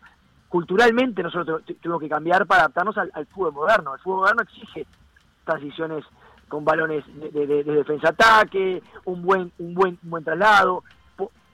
Culturalmente 0.50 1.24
nosotros 1.24 1.64
tu- 1.66 1.74
tuvimos 1.76 2.02
que 2.02 2.10
cambiar 2.10 2.46
para 2.46 2.62
adaptarnos 2.64 2.98
al, 2.98 3.10
al 3.14 3.26
fútbol 3.28 3.54
moderno. 3.54 3.96
El 3.96 4.02
fútbol 4.02 4.20
moderno 4.22 4.44
exige 4.44 4.86
transiciones 5.46 6.06
con 6.50 6.66
balones 6.66 7.04
de, 7.16 7.32
de- 7.32 7.48
de- 7.48 7.64
de 7.64 7.74
defensa-ataque, 7.78 8.84
un 9.06 9.22
buen, 9.24 9.52
un 9.58 9.74
buen, 9.74 9.98
un 10.04 10.10
buen 10.10 10.24
traslado, 10.24 10.84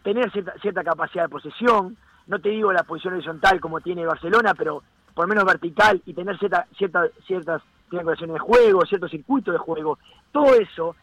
tener 0.04 0.32
cierta, 0.32 0.54
cierta 0.62 0.84
capacidad 0.84 1.24
de 1.26 1.30
posesión, 1.30 1.96
no 2.28 2.40
te 2.40 2.50
digo 2.50 2.72
la 2.74 2.84
posición 2.84 3.14
horizontal 3.16 3.60
como 3.60 3.82
tiene 3.82 4.06
Barcelona, 4.06 4.54
pero 4.54 4.84
por 5.14 5.26
lo 5.26 5.30
menos 5.30 5.46
vertical 5.46 6.02
y 6.06 6.14
tener 6.14 6.38
cierta, 6.38 6.68
cierta, 6.78 7.08
ciertas 7.26 7.62
triangulaciones 7.90 8.34
de 8.36 8.40
juego, 8.40 8.86
ciertos 8.86 9.12
circuitos 9.12 9.54
de 9.54 9.58
juego, 9.60 9.98
todo 10.32 10.54
eso 10.56 10.96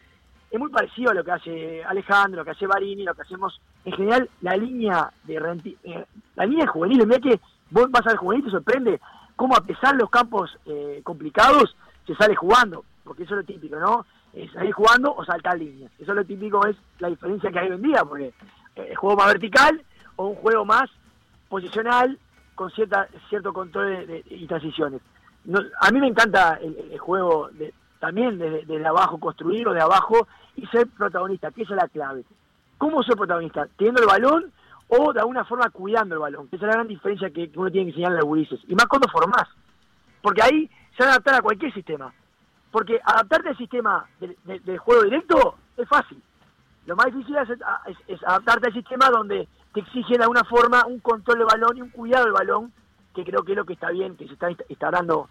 es 0.50 0.60
muy 0.60 0.70
parecido 0.70 1.10
a 1.10 1.14
lo 1.14 1.24
que 1.24 1.32
hace 1.32 1.82
Alejandro, 1.84 2.40
lo 2.40 2.44
que 2.44 2.52
hace 2.52 2.66
Barini, 2.66 3.02
lo 3.02 3.14
que 3.14 3.22
hacemos 3.22 3.60
en 3.84 3.92
general 3.92 4.30
la 4.42 4.56
línea 4.56 5.10
de 5.24 5.40
renti- 5.40 5.76
eh, 5.82 6.04
la 6.36 6.46
línea 6.46 6.66
de 6.72 7.06
mira 7.06 7.18
que 7.18 7.40
vos 7.70 7.90
vas 7.90 8.06
al 8.06 8.18
juvenil 8.18 8.42
y 8.42 8.46
te 8.46 8.50
sorprende 8.52 9.00
cómo 9.34 9.56
a 9.56 9.62
pesar 9.62 9.92
de 9.94 10.02
los 10.02 10.10
campos 10.10 10.56
eh, 10.66 11.00
complicados 11.02 11.74
se 12.06 12.14
sale 12.14 12.36
jugando, 12.36 12.84
porque 13.02 13.24
eso 13.24 13.34
es 13.34 13.38
lo 13.40 13.44
típico, 13.44 13.76
¿no? 13.80 14.06
Es 14.32 14.52
salir 14.52 14.72
jugando 14.72 15.12
o 15.14 15.24
saltar 15.24 15.58
líneas. 15.58 15.90
Eso 15.98 16.12
es 16.12 16.16
lo 16.16 16.24
típico, 16.24 16.64
es 16.66 16.76
la 16.98 17.08
diferencia 17.08 17.50
que 17.50 17.58
hay 17.58 17.68
hoy 17.70 17.76
en 17.76 17.82
día, 17.82 18.04
porque 18.04 18.26
eh, 18.76 18.88
el 18.90 18.96
juego 18.96 19.16
más 19.16 19.26
vertical 19.28 19.82
o 20.16 20.26
un 20.28 20.36
juego 20.36 20.64
más 20.64 20.88
posicional 21.54 22.18
con 22.56 22.70
cierta 22.70 23.06
cierto 23.28 23.52
control 23.52 24.06
de- 24.06 24.24
y 24.30 24.46
transiciones. 24.46 25.00
A 25.80 25.90
mí 25.92 26.00
me 26.00 26.08
encanta 26.08 26.58
el, 26.60 26.98
juego 26.98 27.48
de, 27.52 27.72
también 28.00 28.38
desde, 28.38 28.64
desde 28.64 28.86
abajo, 28.86 29.18
construir 29.20 29.68
o 29.68 29.72
de 29.74 29.80
abajo 29.80 30.26
y 30.56 30.66
ser 30.66 30.86
protagonista, 30.88 31.50
que 31.52 31.62
esa 31.62 31.74
es 31.74 31.82
la 31.82 31.88
clave. 31.88 32.24
¿Cómo 32.78 33.02
ser 33.02 33.16
protagonista? 33.16 33.68
¿Teniendo 33.76 34.00
el 34.02 34.08
balón 34.08 34.52
o 34.88 35.12
de 35.12 35.20
alguna 35.20 35.44
forma 35.44 35.70
cuidando 35.70 36.14
el 36.16 36.20
balón? 36.20 36.46
Esa 36.50 36.56
es 36.56 36.68
la 36.68 36.74
gran 36.74 36.88
diferencia 36.88 37.30
que, 37.30 37.50
uno 37.54 37.70
tiene 37.70 37.86
que 37.86 37.90
enseñarle 37.90 38.16
a 38.18 38.20
los 38.20 38.28
gurises. 38.28 38.60
Y 38.68 38.74
más 38.74 38.86
cuando 38.86 39.08
formás. 39.08 39.48
Porque 40.22 40.42
ahí 40.42 40.70
se 40.96 41.02
van 41.02 41.08
a 41.08 41.12
adaptar 41.12 41.34
a 41.36 41.42
cualquier 41.42 41.72
sistema. 41.72 42.12
Porque 42.72 42.98
adaptarte 43.04 43.50
al 43.50 43.56
sistema 43.56 44.04
del 44.18 44.78
juego 44.78 45.02
directo 45.04 45.56
es 45.76 45.88
fácil. 45.88 46.20
Lo 46.86 46.96
más 46.96 47.06
difícil 47.06 47.36
es, 47.36 47.48
es- 47.50 47.98
es 48.08 48.22
adaptarte 48.24 48.68
al 48.68 48.74
sistema 48.74 49.08
donde 49.10 49.46
te 49.74 49.80
exigen 49.80 50.18
de 50.18 50.22
alguna 50.22 50.44
forma 50.44 50.86
un 50.86 51.00
control 51.00 51.38
del 51.38 51.46
balón 51.46 51.76
y 51.76 51.82
un 51.82 51.90
cuidado 51.90 52.24
del 52.24 52.32
balón, 52.32 52.72
que 53.14 53.24
creo 53.24 53.42
que 53.42 53.52
es 53.52 53.56
lo 53.56 53.64
que 53.64 53.74
está 53.74 53.90
bien, 53.90 54.16
que 54.16 54.26
se 54.26 54.32
está 54.34 54.50
insta- 54.50 54.64
instaurando 54.68 55.28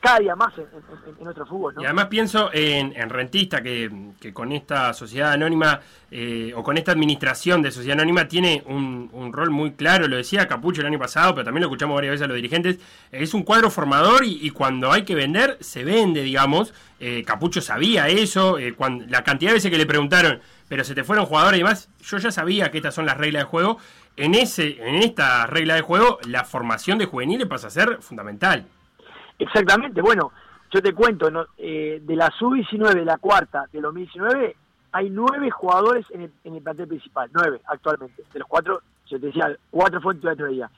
cada 0.00 0.18
día 0.20 0.36
más 0.36 0.52
en, 0.56 0.64
en- 0.64 1.26
en 1.26 1.46
fútbol. 1.46 1.74
Y 1.80 1.84
además 1.84 2.06
pienso 2.06 2.50
en, 2.52 2.92
en 2.96 3.10
Rentista, 3.10 3.62
que, 3.62 3.90
con 4.32 4.52
esta 4.52 4.92
sociedad 4.94 5.32
anónima 5.32 5.80
eh, 6.10 6.52
o 6.54 6.62
con 6.62 6.78
esta 6.78 6.92
administración 6.92 7.62
de 7.62 7.70
sociedad 7.70 7.98
anónima 7.98 8.28
tiene 8.28 8.62
un, 8.66 9.32
rol 9.32 9.50
muy 9.50 9.72
claro, 9.72 10.08
lo 10.08 10.16
decía 10.16 10.48
Capucho 10.48 10.80
el 10.80 10.86
año 10.86 10.98
pasado, 10.98 11.34
pero 11.34 11.44
también 11.44 11.62
lo 11.62 11.68
escuchamos 11.68 11.94
varias 11.94 12.12
veces 12.12 12.24
a 12.24 12.28
los 12.28 12.36
dirigentes, 12.36 12.78
es 13.12 13.34
un 13.34 13.42
cuadro 13.42 13.70
formador 13.70 14.24
y, 14.24 14.50
cuando 14.50 14.92
hay 14.92 15.02
que 15.02 15.14
vender, 15.14 15.56
se 15.60 15.84
vende, 15.84 16.22
digamos. 16.22 16.74
Eh, 16.98 17.24
Capucho 17.24 17.60
sabía 17.60 18.08
eso, 18.08 18.58
eh, 18.58 18.74
la 19.08 19.24
cantidad 19.24 19.50
de 19.50 19.54
veces 19.54 19.70
que 19.70 19.78
le 19.78 19.86
preguntaron, 19.86 20.40
pero 20.68 20.84
se 20.84 20.94
te 20.94 21.04
fueron 21.04 21.26
jugadores 21.26 21.58
y 21.58 21.62
demás, 21.62 21.88
yo 22.02 22.18
ya 22.18 22.30
sabía 22.30 22.70
que 22.70 22.78
estas 22.78 22.94
son 22.94 23.06
las 23.06 23.16
reglas 23.16 23.42
de 23.42 23.48
juego. 23.48 23.78
En, 24.16 24.34
ese, 24.34 24.76
en 24.86 24.96
esta 24.96 25.46
regla 25.46 25.74
de 25.76 25.80
juego, 25.80 26.18
la 26.26 26.44
formación 26.44 26.98
de 26.98 27.06
juveniles 27.06 27.46
pasa 27.46 27.68
a 27.68 27.70
ser 27.70 27.98
fundamental. 28.02 28.66
Exactamente, 29.40 30.02
bueno, 30.02 30.32
yo 30.70 30.82
te 30.82 30.92
cuento, 30.92 31.30
¿no? 31.30 31.46
Eh, 31.56 32.00
de 32.02 32.16
la 32.16 32.30
sub-19, 32.38 33.04
la 33.04 33.16
cuarta 33.16 33.64
del 33.72 33.82
2019, 33.82 34.54
hay 34.92 35.10
nueve 35.10 35.50
jugadores 35.50 36.04
en 36.10 36.22
el, 36.22 36.32
en 36.44 36.56
el 36.56 36.62
plantel 36.62 36.88
principal, 36.88 37.30
nueve 37.32 37.60
actualmente. 37.66 38.22
De 38.32 38.38
los 38.38 38.46
cuatro, 38.46 38.82
yo 39.06 39.18
te 39.18 39.26
decía, 39.26 39.56
cuatro 39.70 40.00
fueron 40.00 40.36
de 40.36 40.46
día. 40.48 40.70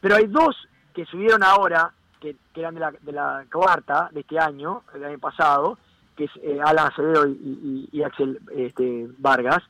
Pero 0.00 0.16
hay 0.16 0.26
dos 0.26 0.56
que 0.94 1.04
subieron 1.04 1.42
ahora, 1.42 1.92
que, 2.18 2.36
que 2.54 2.60
eran 2.60 2.74
de 2.74 2.80
la, 2.80 2.90
de 2.90 3.12
la 3.12 3.44
cuarta 3.52 4.08
de 4.12 4.20
este 4.20 4.38
año, 4.38 4.82
el 4.94 5.04
año 5.04 5.18
pasado, 5.18 5.78
que 6.16 6.24
es 6.24 6.30
eh, 6.42 6.58
Alan 6.64 6.86
Acevedo 6.86 7.26
y, 7.28 8.02
Axel 8.02 8.40
este, 8.56 9.08
Vargas, 9.18 9.62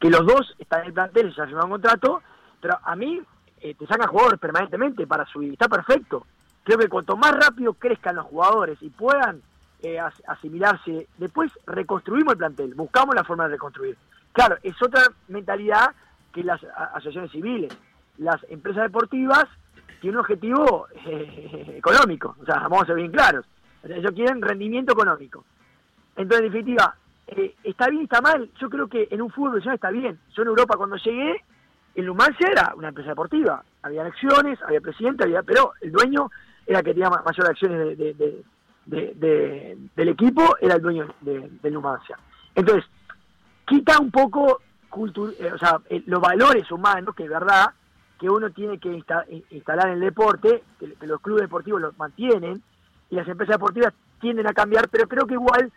que 0.00 0.08
los 0.08 0.24
dos 0.24 0.54
están 0.58 0.80
en 0.80 0.86
el 0.86 0.92
plantel, 0.94 1.34
ya 1.34 1.44
firmaron 1.44 1.70
contrato, 1.70 2.22
pero 2.62 2.78
a 2.82 2.96
mí 2.96 3.20
eh, 3.60 3.74
te 3.74 3.86
sacan 3.86 4.08
jugadores 4.08 4.40
permanentemente 4.40 5.06
para 5.06 5.26
subir, 5.26 5.52
está 5.52 5.68
perfecto. 5.68 6.26
Creo 6.64 6.78
que 6.78 6.88
cuanto 6.88 7.16
más 7.16 7.32
rápido 7.32 7.74
crezcan 7.74 8.16
los 8.16 8.26
jugadores 8.26 8.78
y 8.82 8.88
puedan 8.90 9.40
eh, 9.82 9.98
as- 10.00 10.22
asimilarse, 10.26 11.06
después 11.18 11.52
reconstruimos 11.66 12.32
el 12.32 12.38
plantel, 12.38 12.74
buscamos 12.74 13.14
la 13.14 13.22
forma 13.24 13.44
de 13.44 13.50
reconstruir. 13.54 13.96
Claro, 14.32 14.56
es 14.62 14.74
otra 14.82 15.02
mentalidad 15.28 15.92
que 16.32 16.42
las 16.42 16.62
asociaciones 16.94 17.30
civiles. 17.30 17.76
Las 18.18 18.42
empresas 18.48 18.84
deportivas 18.84 19.44
tienen 20.00 20.16
un 20.16 20.20
objetivo 20.22 20.86
eh, 21.06 21.74
económico, 21.78 22.34
o 22.40 22.44
sea, 22.44 22.60
vamos 22.60 22.82
a 22.82 22.86
ser 22.86 22.96
bien 22.96 23.12
claros. 23.12 23.44
Ellos 23.82 24.12
quieren 24.12 24.40
rendimiento 24.40 24.92
económico. 24.94 25.44
Entonces, 26.16 26.46
en 26.46 26.52
definitiva, 26.52 26.96
eh, 27.26 27.54
está 27.62 27.88
bien 27.90 28.04
está 28.04 28.20
mal. 28.22 28.48
Yo 28.58 28.70
creo 28.70 28.88
que 28.88 29.08
en 29.10 29.20
un 29.20 29.30
fútbol 29.30 29.50
profesional 29.52 29.74
está 29.74 29.90
bien. 29.90 30.18
Yo 30.34 30.42
en 30.42 30.48
Europa 30.48 30.76
cuando 30.76 30.96
llegué, 30.96 31.42
el 31.94 32.06
Numancia 32.06 32.48
era 32.50 32.72
una 32.76 32.88
empresa 32.88 33.10
deportiva. 33.10 33.62
Había 33.82 34.06
acciones, 34.06 34.58
había 34.62 34.80
presidente, 34.80 35.24
había, 35.24 35.42
pero 35.42 35.72
el 35.82 35.92
dueño 35.92 36.30
era 36.66 36.82
que 36.82 36.92
tenía 36.94 37.10
ma- 37.10 37.22
mayor 37.24 37.46
acciones 37.48 37.78
de, 37.78 37.96
de- 37.96 38.14
de- 38.14 38.44
de- 38.86 39.14
de- 39.14 39.78
del 39.96 40.08
equipo, 40.08 40.56
era 40.60 40.74
el 40.76 40.82
dueño 40.82 41.14
de- 41.20 41.70
Numancia. 41.70 42.18
Entonces, 42.54 42.84
quita 43.66 43.98
un 43.98 44.10
poco 44.10 44.60
eh, 45.40 45.50
o 45.52 45.58
sea, 45.58 45.80
eh, 45.90 46.02
los 46.06 46.20
valores 46.20 46.70
humanos, 46.70 47.14
que 47.16 47.24
es 47.24 47.28
verdad, 47.30 47.70
que 48.18 48.30
uno 48.30 48.50
tiene 48.50 48.78
que 48.78 48.88
in- 49.28 49.44
instalar 49.50 49.88
en 49.88 49.94
el 49.94 50.00
deporte, 50.00 50.62
que, 50.78 50.94
los 51.06 51.20
clubes 51.20 51.42
deportivos 51.42 51.80
los 51.80 51.98
mantienen, 51.98 52.62
y 53.10 53.16
las 53.16 53.26
empresas 53.26 53.56
deportivas 53.56 53.92
tienden 54.20 54.46
a 54.46 54.52
cambiar, 54.52 54.88
pero 54.88 55.08
creo 55.08 55.26
que 55.26 55.34
igual 55.34 55.72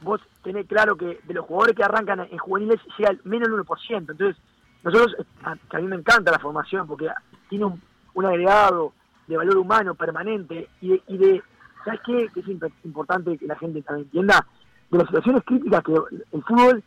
vos 0.00 0.20
tenés 0.42 0.66
claro 0.66 0.96
que 0.96 1.20
de 1.22 1.34
los 1.34 1.44
jugadores 1.44 1.76
que 1.76 1.84
arrancan 1.84 2.20
en 2.20 2.38
juveniles 2.38 2.80
llega 2.96 3.10
al 3.10 3.20
menos 3.24 3.48
el 3.48 3.54
1%. 3.54 4.12
Entonces, 4.12 4.36
nosotros, 4.82 5.14
eh, 5.18 5.24
que 5.70 5.76
a 5.76 5.80
mí 5.80 5.86
me 5.86 5.96
encanta 5.96 6.32
la 6.32 6.38
formación 6.38 6.86
porque 6.86 7.08
tiene 7.50 7.66
un 8.14 8.24
agregado 8.24 8.94
de 9.32 9.38
valor 9.38 9.56
humano 9.56 9.94
permanente 9.94 10.68
y 10.80 10.88
de, 10.88 11.02
y 11.08 11.18
de 11.18 11.42
¿sabes 11.84 12.00
qué? 12.06 12.28
Que 12.32 12.40
es 12.40 12.46
imp- 12.46 12.72
importante 12.84 13.36
que 13.38 13.46
la 13.46 13.56
gente 13.56 13.82
también 13.82 14.06
entienda 14.06 14.46
de 14.90 14.98
las 14.98 15.06
situaciones 15.08 15.42
críticas 15.44 15.82
que 15.82 15.94
el 16.32 16.42
fútbol 16.44 16.82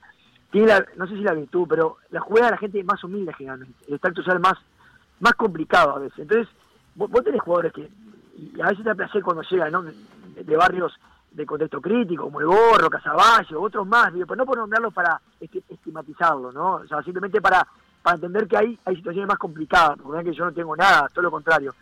tiene, 0.51 0.67
la, 0.67 0.85
no 0.95 1.07
sé 1.07 1.15
si 1.15 1.21
la 1.21 1.33
virtud, 1.33 1.65
pero 1.67 1.97
la 2.11 2.21
juega 2.21 2.51
la 2.51 2.57
gente 2.57 2.81
más 2.83 3.03
humilde 3.03 3.33
generalmente, 3.33 3.75
el 3.89 3.99
tacto 3.99 4.21
social 4.21 4.39
más, 4.39 4.53
más 5.19 5.33
complicado 5.33 5.95
a 5.95 5.99
veces. 5.99 6.19
Entonces, 6.19 6.47
vos, 6.93 7.09
vos 7.09 7.23
tenés 7.23 7.41
jugadores 7.41 7.73
que, 7.73 7.89
y 8.37 8.61
a 8.61 8.67
veces 8.67 8.85
te 8.85 8.95
placer 8.95 9.21
cuando 9.23 9.41
llegan, 9.41 9.71
¿no? 9.71 9.81
De, 9.81 10.55
barrios 10.55 10.93
de 11.31 11.45
contexto 11.45 11.81
crítico, 11.81 12.23
como 12.25 12.39
el 12.39 12.45
Gorro, 12.45 12.89
Casaballo, 12.89 13.61
otros 13.61 13.85
más, 13.85 14.11
pero 14.13 14.35
no 14.35 14.45
por 14.45 14.57
nombrarlos 14.57 14.93
para 14.93 15.19
esti- 15.41 15.63
estigmatizarlo, 15.67 16.51
¿no? 16.53 16.75
O 16.75 16.87
sea, 16.87 17.01
simplemente 17.03 17.41
para, 17.41 17.67
para 18.01 18.15
entender 18.15 18.47
que 18.47 18.55
hay, 18.57 18.79
hay 18.85 18.95
situaciones 18.95 19.27
más 19.27 19.37
complicadas, 19.37 19.97
porque 20.01 20.23
que 20.23 20.33
yo 20.37 20.45
no 20.45 20.53
tengo 20.53 20.75
nada, 20.75 21.09
todo 21.09 21.23
lo 21.23 21.31
contrario. 21.31 21.73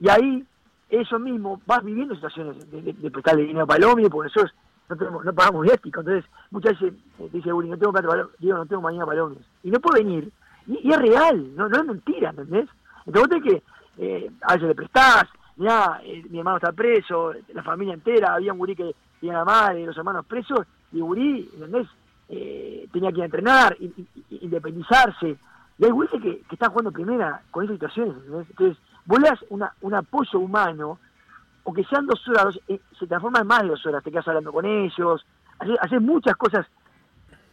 Y 0.00 0.08
ahí, 0.08 0.44
eso 0.90 1.18
mismo, 1.18 1.60
vas 1.66 1.84
viviendo 1.84 2.14
situaciones 2.14 2.70
de, 2.70 2.92
de, 2.92 3.10
prestarle 3.10 3.44
dinero 3.44 3.66
para 3.66 3.84
el 3.84 4.10
porque 4.10 4.28
nosotros 4.28 4.54
no, 4.88 4.96
tenemos, 4.96 5.24
no 5.24 5.32
pagamos 5.32 5.62
viático, 5.62 6.00
entonces 6.00 6.24
muchas 6.50 6.78
veces 6.78 6.98
eh, 7.18 7.28
dice 7.32 7.52
Uri, 7.52 7.68
no 7.68 7.78
tengo 7.78 7.92
plata 7.92 8.08
para 8.08 8.26
digo, 8.38 8.56
no 8.56 8.66
tengo 8.66 8.82
mañana 8.82 9.06
para 9.06 9.22
el. 9.22 9.38
Y 9.62 9.70
no 9.70 9.80
puede 9.80 10.04
venir, 10.04 10.30
y, 10.66 10.90
es 10.90 10.98
real, 10.98 11.54
no, 11.56 11.68
no 11.68 11.78
es 11.78 11.84
mentira, 11.84 12.30
¿entendés? 12.30 12.68
Entonces 13.06 13.42
que, 13.42 13.62
eh, 13.98 14.30
a 14.42 14.54
veces 14.54 14.68
le 14.68 14.74
prestás, 14.74 15.24
mirá, 15.56 16.00
eh, 16.04 16.24
mi 16.28 16.38
hermano 16.38 16.58
está 16.58 16.72
preso, 16.72 17.32
la 17.52 17.62
familia 17.62 17.94
entera, 17.94 18.34
había 18.34 18.52
un 18.52 18.58
gurí 18.58 18.74
que 18.74 18.94
tenía 19.20 19.38
la 19.38 19.44
madre, 19.44 19.86
los 19.86 19.96
hermanos 19.96 20.26
presos, 20.26 20.66
y 20.92 21.00
gurí, 21.00 21.48
¿entendés? 21.54 21.88
Eh, 22.28 22.88
tenía 22.92 23.10
que 23.10 23.18
ir 23.18 23.22
a 23.22 23.26
entrenar, 23.26 23.76
independizarse, 24.30 25.36
y 25.76 25.84
hay 25.84 25.90
güeyes 25.90 26.22
que, 26.22 26.40
que 26.40 26.54
están 26.54 26.70
jugando 26.70 26.92
primera 26.92 27.42
con 27.50 27.64
esas 27.64 27.76
situaciones, 27.76 28.16
¿entendés? 28.16 28.50
Entonces, 28.50 28.78
vos 29.06 29.20
le 29.20 29.28
das 29.28 29.44
una, 29.50 29.72
un 29.82 29.94
apoyo 29.94 30.38
humano, 30.38 30.98
o 31.64 31.72
que 31.72 31.84
sean 31.84 32.06
dos 32.06 32.26
horas, 32.28 32.58
eh, 32.68 32.80
se 32.98 33.06
transforma 33.06 33.40
en 33.40 33.46
más 33.46 33.62
de 33.62 33.68
dos 33.68 33.86
horas, 33.86 34.04
te 34.04 34.10
quedas 34.10 34.28
hablando 34.28 34.52
con 34.52 34.64
ellos, 34.64 35.24
haces, 35.58 35.76
haces 35.80 36.00
muchas 36.00 36.36
cosas 36.36 36.66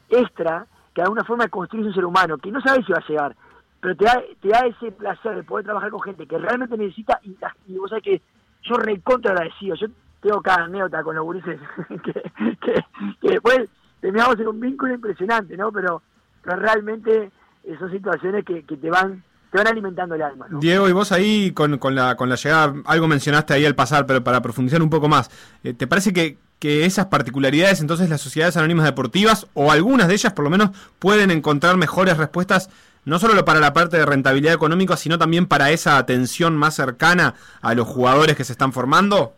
extra 0.09 0.65
que 0.93 1.01
de 1.01 1.03
alguna 1.03 1.23
forma 1.23 1.47
construye 1.47 1.87
un 1.87 1.93
ser 1.93 2.05
humano, 2.05 2.37
que 2.37 2.51
no 2.51 2.61
sabes 2.61 2.85
si 2.85 2.91
va 2.91 2.99
a 2.99 3.07
llegar, 3.07 3.35
pero 3.79 3.95
te 3.95 4.05
da, 4.05 4.21
te 4.41 4.49
da 4.49 4.59
ese 4.65 4.91
placer 4.91 5.35
de 5.35 5.43
poder 5.43 5.65
trabajar 5.65 5.89
con 5.89 6.01
gente 6.01 6.27
que 6.27 6.37
realmente 6.37 6.77
necesita, 6.77 7.19
y, 7.23 7.37
y 7.67 7.77
vos 7.77 7.89
sabés 7.89 8.03
que 8.03 8.21
yo 8.63 8.75
recontra 8.75 9.31
agradecido, 9.31 9.75
yo 9.75 9.87
tengo 10.21 10.41
cada 10.41 10.65
anécdota 10.65 11.03
con 11.03 11.15
los 11.15 11.23
gurises, 11.23 11.59
que, 12.03 12.83
que, 13.21 13.29
después 13.29 13.69
terminamos 14.01 14.39
en 14.39 14.47
un 14.47 14.59
vínculo 14.59 14.93
impresionante, 14.93 15.55
¿no? 15.55 15.71
Pero, 15.71 16.01
pero 16.43 16.57
realmente 16.57 17.31
son 17.79 17.91
situaciones 17.91 18.43
que, 18.43 18.63
que 18.63 18.77
te 18.77 18.89
van 18.89 19.23
te 19.51 19.57
van 19.57 19.67
alimentando 19.67 20.15
el 20.15 20.21
alma, 20.21 20.47
¿no? 20.49 20.59
Diego, 20.59 20.87
y 20.87 20.93
vos 20.93 21.11
ahí 21.11 21.51
con, 21.51 21.77
con 21.77 21.93
la, 21.93 22.15
con 22.15 22.29
la 22.29 22.35
llegada, 22.35 22.73
algo 22.85 23.07
mencionaste 23.07 23.53
ahí 23.53 23.65
al 23.65 23.75
pasar, 23.75 24.05
pero 24.05 24.23
para 24.23 24.41
profundizar 24.41 24.81
un 24.81 24.89
poco 24.89 25.09
más, 25.09 25.29
eh, 25.63 25.73
¿te 25.73 25.87
parece 25.87 26.13
que, 26.13 26.37
que 26.57 26.85
esas 26.85 27.07
particularidades 27.07 27.81
entonces 27.81 28.09
las 28.09 28.21
sociedades 28.21 28.55
anónimas 28.55 28.85
deportivas, 28.85 29.47
o 29.53 29.71
algunas 29.71 30.07
de 30.07 30.13
ellas 30.13 30.31
por 30.31 30.45
lo 30.45 30.49
menos, 30.49 30.69
pueden 30.99 31.31
encontrar 31.31 31.75
mejores 31.75 32.17
respuestas, 32.17 32.69
no 33.03 33.19
solo 33.19 33.43
para 33.43 33.59
la 33.59 33.73
parte 33.73 33.97
de 33.97 34.05
rentabilidad 34.05 34.53
económica, 34.53 34.95
sino 34.95 35.17
también 35.17 35.47
para 35.47 35.71
esa 35.71 35.97
atención 35.97 36.55
más 36.55 36.75
cercana 36.75 37.33
a 37.61 37.73
los 37.73 37.87
jugadores 37.87 38.37
que 38.37 38.45
se 38.45 38.53
están 38.53 38.71
formando? 38.71 39.33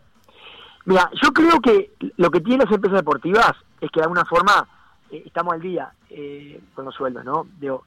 Mira, 0.84 1.10
yo 1.20 1.32
creo 1.32 1.60
que 1.60 1.92
lo 2.18 2.30
que 2.30 2.40
tienen 2.40 2.66
las 2.66 2.72
empresas 2.72 3.00
deportivas 3.00 3.52
es 3.80 3.90
que 3.90 3.98
de 3.98 4.04
alguna 4.04 4.24
forma 4.26 4.68
eh, 5.10 5.22
estamos 5.26 5.54
al 5.54 5.60
día 5.60 5.90
eh, 6.10 6.60
con 6.74 6.84
los 6.84 6.94
sueldos, 6.94 7.24
¿no? 7.24 7.46
Digo, 7.58 7.84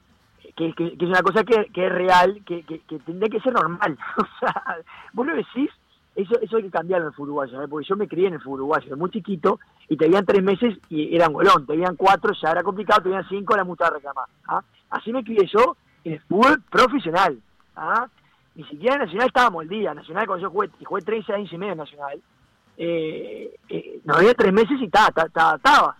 que, 0.56 0.72
que- 0.74 0.96
que 0.96 1.04
es 1.04 1.10
una 1.10 1.22
cosa 1.22 1.44
que, 1.44 1.68
es 1.72 1.92
real, 1.92 2.42
que, 2.44 2.62
tendría 3.06 3.28
que 3.28 3.40
ser 3.40 3.52
normal. 3.52 3.98
o 4.16 4.24
sea, 4.40 4.78
vos 5.12 5.26
lo 5.26 5.34
decís, 5.34 5.70
eso, 6.14 6.34
eso 6.40 6.56
hay 6.56 6.64
que 6.64 6.70
cambiarlo 6.70 7.08
en 7.08 7.14
el 7.14 7.20
uruguayo, 7.20 7.62
¿eh? 7.62 7.68
porque 7.68 7.86
yo 7.88 7.96
me 7.96 8.08
crié 8.08 8.26
en 8.28 8.34
el 8.34 8.40
fútbol 8.40 8.60
uruguayo, 8.62 8.96
muy 8.96 9.10
chiquito, 9.10 9.60
y 9.88 9.96
te 9.96 10.06
veían 10.08 10.26
tres 10.26 10.42
meses 10.42 10.76
y 10.90 11.14
eran 11.14 11.32
golón, 11.32 11.64
te 11.66 11.76
veían 11.76 11.94
cuatro, 11.96 12.32
ya 12.42 12.50
era 12.50 12.62
complicado, 12.62 13.02
te 13.02 13.08
veían 13.10 13.28
cinco, 13.28 13.56
la 13.56 13.64
multa 13.64 13.88
reclamar. 13.90 14.26
¿ah? 14.48 14.60
Así 14.90 15.12
me 15.12 15.22
crié 15.22 15.46
yo 15.46 15.76
en 16.04 16.14
el 16.14 16.20
fútbol 16.20 16.60
profesional. 16.70 17.38
¿ah? 17.76 18.06
Ni 18.56 18.64
siquiera 18.64 18.96
en 18.96 19.02
Nacional 19.02 19.28
estábamos 19.28 19.62
el 19.62 19.68
día. 19.68 19.94
Nacional, 19.94 20.26
cuando 20.26 20.42
yo 20.46 20.50
jugué, 20.50 20.68
jugué 20.84 21.02
13 21.02 21.32
años 21.34 21.52
y 21.52 21.58
medio 21.58 21.72
en 21.72 21.78
Nacional, 21.78 22.20
eh, 22.76 23.54
eh, 23.68 24.00
nos 24.04 24.16
había 24.18 24.34
tres 24.34 24.52
meses 24.52 24.80
y 24.80 24.88
ta, 24.88 25.08
ta, 25.14 25.28
ta, 25.28 25.54
estaba. 25.54 25.96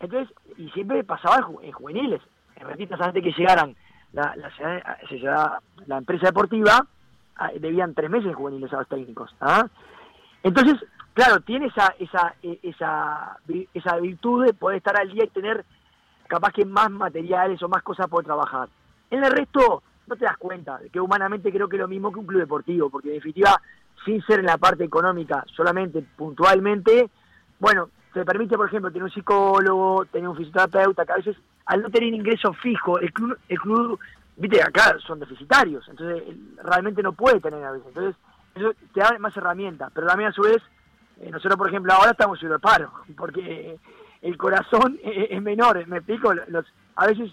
Entonces, 0.00 0.34
y 0.58 0.68
siempre 0.70 1.04
pasaba 1.04 1.46
en 1.62 1.72
juveniles. 1.72 2.20
En 2.56 2.68
ratitas 2.68 3.00
antes 3.00 3.22
que 3.22 3.32
llegaran 3.32 3.74
la, 4.12 4.34
la, 5.86 5.98
empresa 5.98 6.26
deportiva, 6.26 6.86
ah, 7.36 7.50
debían 7.58 7.94
tres 7.94 8.10
meses 8.10 8.28
en 8.28 8.34
juveniles 8.34 8.72
a 8.72 8.78
los 8.78 8.88
técnicos. 8.88 9.34
¿ah? 9.40 9.66
Entonces, 10.42 10.76
claro, 11.12 11.40
tiene 11.40 11.66
esa, 11.66 11.94
esa, 11.98 12.34
eh, 12.42 12.58
esa, 12.62 13.38
esa 13.72 13.96
virtud 13.96 14.46
de 14.46 14.54
poder 14.54 14.78
estar 14.78 14.96
al 14.98 15.10
día 15.10 15.24
y 15.24 15.28
tener 15.28 15.64
capaz 16.28 16.52
que 16.52 16.64
más 16.64 16.90
materiales 16.90 17.62
o 17.62 17.68
más 17.68 17.82
cosas 17.82 18.06
por 18.08 18.24
trabajar. 18.24 18.68
En 19.10 19.24
el 19.24 19.30
resto, 19.30 19.82
no 20.06 20.16
te 20.16 20.24
das 20.24 20.36
cuenta, 20.36 20.80
que 20.92 21.00
humanamente 21.00 21.52
creo 21.52 21.68
que 21.68 21.76
es 21.76 21.82
lo 21.82 21.88
mismo 21.88 22.12
que 22.12 22.18
un 22.18 22.26
club 22.26 22.40
deportivo, 22.40 22.90
porque 22.90 23.08
en 23.08 23.14
definitiva, 23.14 23.60
sin 24.04 24.22
ser 24.22 24.40
en 24.40 24.46
la 24.46 24.58
parte 24.58 24.84
económica, 24.84 25.44
solamente 25.54 26.02
puntualmente, 26.16 27.10
bueno, 27.58 27.88
te 28.14 28.24
permite, 28.24 28.56
por 28.56 28.68
ejemplo, 28.68 28.90
tener 28.90 29.04
un 29.04 29.10
psicólogo, 29.10 30.06
tener 30.06 30.28
un 30.28 30.36
fisioterapeuta, 30.36 31.04
que 31.04 31.12
a 31.12 31.16
veces, 31.16 31.36
al 31.66 31.82
no 31.82 31.90
tener 31.90 32.14
ingreso 32.14 32.52
fijo, 32.54 32.98
el 32.98 33.12
club, 33.12 33.36
el 33.48 33.58
club 33.60 33.98
viste, 34.36 34.62
acá 34.62 34.96
son 35.06 35.20
deficitarios, 35.20 35.86
entonces 35.88 36.22
realmente 36.62 37.02
no 37.02 37.12
puede 37.12 37.40
tener 37.40 37.62
a 37.64 37.72
veces. 37.72 37.88
Entonces, 37.88 38.16
eso 38.54 38.72
te 38.94 39.00
da 39.00 39.16
más 39.18 39.36
herramientas, 39.36 39.90
pero 39.94 40.06
también 40.06 40.30
a 40.30 40.32
su 40.32 40.42
vez, 40.42 40.62
eh, 41.20 41.30
nosotros, 41.30 41.56
por 41.58 41.68
ejemplo, 41.68 41.92
ahora 41.92 42.12
estamos 42.12 42.42
en 42.42 42.52
el 42.52 42.60
paro, 42.60 42.90
porque 43.16 43.76
el 44.22 44.36
corazón 44.38 44.98
es, 45.02 45.26
es 45.30 45.42
menor, 45.42 45.86
me 45.86 45.96
explico, 45.98 46.32
los, 46.34 46.64
a 46.96 47.06
veces, 47.06 47.30